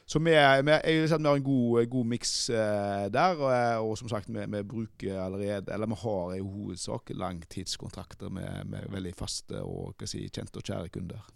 så 0.06 0.20
vi, 0.22 0.30
vi, 0.30 0.74
jeg 0.76 1.00
vi 1.02 1.08
har 1.10 1.32
en 1.32 1.46
god, 1.48 1.80
god 1.90 2.06
miks 2.06 2.34
der. 2.46 3.40
Og, 3.40 3.88
og, 3.88 3.96
som 3.98 4.10
sagt, 4.12 4.30
vi, 4.30 4.38
vi, 4.38 4.60
bruker 4.62 5.18
allerede 5.18 5.72
Eller 5.74 5.90
vi 5.90 5.98
har 5.98 6.36
i 6.36 6.44
hovedsak 6.44 7.10
langtidskontrakter 7.10 8.30
med, 8.30 8.70
med 8.70 8.86
veldig 8.92 9.14
faste 9.18 9.64
og 9.66 10.06
si, 10.06 10.28
kjente 10.30 10.62
og 10.62 10.68
kjære 10.68 10.92
kunder. 10.94 11.26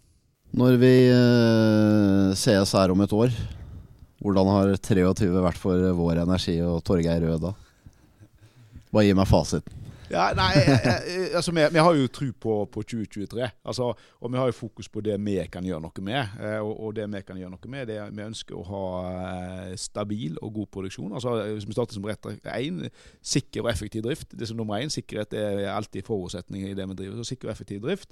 Når 0.55 0.79
vi 0.79 0.93
sees 2.39 2.71
her 2.75 2.95
om 2.95 3.03
et 3.03 3.13
år, 3.15 3.35
hvordan 4.23 4.53
har 4.55 4.71
23 4.77 5.43
vært 5.43 5.59
for 5.59 5.91
Vår 5.99 6.23
Energi 6.23 6.55
og 6.63 6.79
Torgeir 6.87 7.27
Rød 7.27 7.43
da? 7.49 7.53
Bare 8.91 9.07
gi 9.07 9.15
meg 9.15 9.29
fasiten. 9.29 9.81
Ja, 10.11 10.31
nei, 10.35 10.57
altså 11.37 11.53
vi, 11.55 11.63
vi, 11.71 11.79
har 11.79 11.95
jo 11.95 12.09
tro 12.11 12.27
på, 12.43 12.55
på 12.73 12.83
2023. 12.83 13.45
Altså, 13.63 13.91
og 13.95 14.31
vi 14.33 14.39
har 14.39 14.49
jo 14.49 14.57
fokus 14.57 14.89
på 14.91 15.03
det 15.05 15.15
vi 15.23 15.37
kan 15.51 15.65
gjøre 15.65 15.83
noe 15.85 16.03
med. 16.03 16.33
Eh, 16.41 16.57
og, 16.59 16.73
og 16.87 16.95
det 16.97 17.07
vi 17.13 17.21
kan 17.27 17.39
gjøre 17.39 17.53
noe 17.53 17.71
med, 17.71 17.87
det 17.87 17.97
er 18.01 18.11
vi 18.11 18.25
ønsker 18.25 18.57
å 18.57 18.65
ha 18.67 18.83
eh, 19.13 19.71
stabil 19.79 20.35
og 20.41 20.53
god 20.59 20.71
produksjon. 20.75 21.15
Altså, 21.15 21.37
vi 21.55 21.77
starter 21.77 21.95
som 21.95 22.07
rett 22.09 22.27
én, 22.51 22.83
sikker 23.23 23.63
og 23.63 23.71
effektiv 23.71 24.03
drift. 24.07 24.35
Det 24.35 24.49
som 24.49 24.59
nummer 24.59 24.83
én, 24.83 24.91
Sikkerhet 24.91 25.35
er 25.37 25.69
alltid 25.71 26.07
forutsetning 26.07 26.67
i 26.67 26.75
det 26.75 26.87
vi 26.91 26.97
driver. 27.03 27.21
Så 27.21 27.31
sikker 27.31 27.49
og 27.49 27.55
effektiv 27.55 27.83
drift. 27.85 28.11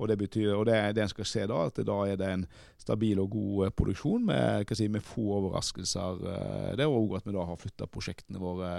Og 0.00 0.08
det 0.10 0.16
betyr, 0.18 0.56
og 0.56 0.64
det, 0.66 0.78
det 0.96 1.04
en 1.04 1.12
skal 1.12 1.28
se 1.28 1.44
da, 1.46 1.58
at 1.68 1.76
da 1.86 1.98
er 2.08 2.16
det 2.18 2.30
en 2.32 2.46
stabil 2.80 3.20
og 3.22 3.28
god 3.36 3.66
eh, 3.66 3.74
produksjon 3.76 4.24
med, 4.32 4.72
si, 4.72 4.88
med 4.88 5.04
få 5.04 5.28
overraskelser. 5.42 6.24
Det 6.80 6.88
er 6.88 6.88
òg 6.88 7.18
at 7.20 7.28
vi 7.28 7.36
da 7.36 7.44
har 7.50 7.60
flytta 7.60 7.90
prosjektene 7.92 8.40
våre 8.40 8.72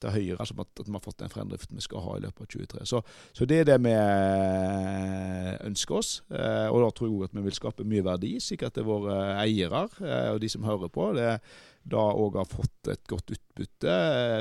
til 0.00 0.14
høyre, 0.14 0.36
altså 0.40 0.56
at 0.62 0.82
vi 0.86 0.94
har 0.94 1.04
fått 1.04 1.20
den 1.22 1.32
fremdriften 1.32 1.78
vi 1.78 1.84
skal 1.84 2.04
ha 2.04 2.16
i 2.16 2.22
løpet 2.24 2.44
av 2.44 2.50
2023. 2.54 2.86
Så, 2.88 3.00
så 3.36 3.48
det 3.48 3.60
er 3.60 3.68
det 3.68 3.78
vi 3.84 3.94
eh, 3.94 5.56
ønsker 5.68 5.98
oss. 6.00 6.12
Eh, 6.30 6.68
og 6.70 6.80
da 6.84 6.92
tror 6.94 7.08
jeg 7.08 7.16
òg 7.16 7.26
at 7.28 7.36
vi 7.36 7.44
vil 7.46 7.58
skape 7.58 7.86
mye 7.88 8.06
verdi, 8.06 8.36
at 8.60 8.78
er 8.80 8.86
våre 8.86 9.18
eiere 9.40 9.86
eh, 10.00 10.30
og 10.34 10.40
de 10.42 10.50
som 10.52 10.66
hører 10.66 10.92
på, 10.92 11.10
det, 11.16 11.36
da 11.90 12.02
òg 12.12 12.36
har 12.36 12.48
fått 12.48 12.90
et 12.92 13.06
godt 13.08 13.32
utbytte 13.32 13.94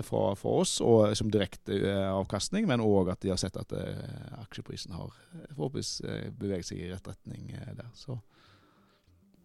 fra, 0.04 0.24
fra 0.36 0.56
oss 0.60 0.74
og 0.84 1.14
som 1.16 1.32
direkte 1.32 1.78
avkastning, 2.12 2.68
men 2.68 2.84
òg 2.84 3.14
at 3.14 3.24
de 3.24 3.32
har 3.32 3.40
sett 3.40 3.56
at 3.58 3.72
aksjeprisen 4.42 4.92
har 4.98 5.14
forhåpentligvis 5.56 6.36
beveget 6.36 6.68
seg 6.68 6.84
i 6.84 6.92
rett 6.92 7.08
retning 7.08 7.54
der. 7.80 7.88
Så 7.96 8.20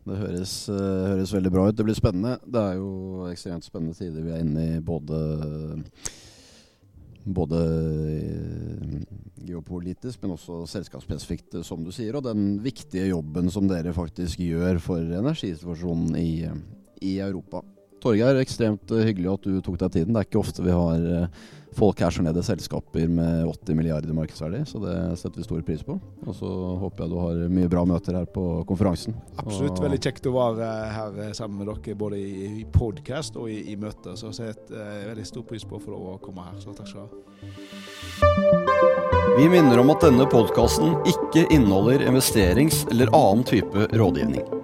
det 0.04 0.20
høres, 0.20 0.52
uh, 0.68 1.14
høres, 1.14 1.32
veldig 1.34 1.52
bra 1.54 1.68
ut. 1.68 1.76
Det 1.78 1.86
blir 1.86 1.96
spennende. 1.98 2.36
Det 2.44 2.60
er 2.60 2.78
jo 2.78 3.28
ekstremt 3.30 3.66
spennende 3.66 3.96
tider 3.98 4.24
vi 4.24 4.34
er 4.34 4.44
inne 4.44 4.66
i, 4.76 4.80
både, 4.84 5.20
både 7.24 7.60
uh, 7.64 8.98
geopolitisk, 9.44 10.22
men 10.22 10.36
også 10.36 10.62
selskapsspesifikt, 10.70 11.60
som 11.66 11.84
du 11.84 11.92
sier. 11.94 12.16
Og 12.18 12.26
den 12.26 12.58
viktige 12.64 13.10
jobben 13.10 13.50
som 13.52 13.68
dere 13.70 13.96
faktisk 13.96 14.44
gjør 14.44 14.80
for 14.84 15.16
energisituasjonen 15.22 16.18
i, 16.20 16.32
i 17.04 17.16
Europa. 17.24 17.64
Torgeir, 18.04 18.40
ekstremt 18.42 18.92
hyggelig 18.92 19.32
at 19.32 19.46
du 19.48 19.60
tok 19.64 19.78
deg 19.80 19.94
tiden. 19.98 20.12
Det 20.14 20.20
er 20.20 20.28
ikke 20.28 20.42
ofte 20.42 20.64
vi 20.64 20.74
har 20.74 21.06
uh, 21.24 21.28
folk 21.74 22.00
her 22.04 22.12
som 22.14 22.26
leder 22.26 22.44
selskaper 22.44 23.08
med 23.10 23.46
80 23.48 23.74
milliarder 23.78 24.14
markedsverdi, 24.16 24.60
så 24.68 24.78
det 24.82 24.96
setter 25.20 25.40
vi 25.40 25.46
stor 25.46 25.62
pris 25.66 25.82
på. 25.86 25.96
Og 26.26 26.36
så 26.36 26.50
håper 26.82 27.04
jeg 27.04 27.12
du 27.12 27.18
har 27.20 27.34
mye 27.56 27.70
bra 27.70 27.84
møter 27.88 28.18
her 28.18 28.28
på 28.30 28.44
konferansen. 28.68 29.16
Absolutt. 29.40 29.78
Og 29.78 29.84
veldig 29.86 30.02
kjekt 30.04 30.28
å 30.30 30.36
være 30.36 30.70
her 30.94 31.20
eh, 31.26 31.32
sammen 31.36 31.56
med 31.62 31.66
dere, 31.72 31.98
både 31.98 32.20
i, 32.20 32.64
podkast 32.74 33.38
og 33.40 33.50
i, 33.52 33.60
i 33.72 33.76
møter. 33.80 34.12
Så 34.20 34.30
jeg 34.30 34.36
setter 34.40 34.74
uh, 34.80 35.08
veldig 35.12 35.28
stor 35.30 35.44
pris 35.48 35.64
på 35.66 35.78
å 35.78 35.82
få 35.82 35.94
lov 35.94 36.02
å 36.14 36.18
komme 36.22 36.46
her. 36.48 36.56
Så 36.62 36.76
takk 36.76 36.88
skal 36.90 37.00
du 37.00 37.06
ha. 37.08 37.10
Vi 39.34 39.48
minner 39.50 39.80
om 39.82 39.90
at 39.90 40.04
denne 40.04 40.26
podkasten 40.30 40.94
ikke 41.10 41.48
inneholder 41.50 42.06
investerings- 42.06 42.84
eller 42.92 43.10
annen 43.16 43.42
type 43.48 43.88
rådgivning. 43.98 44.63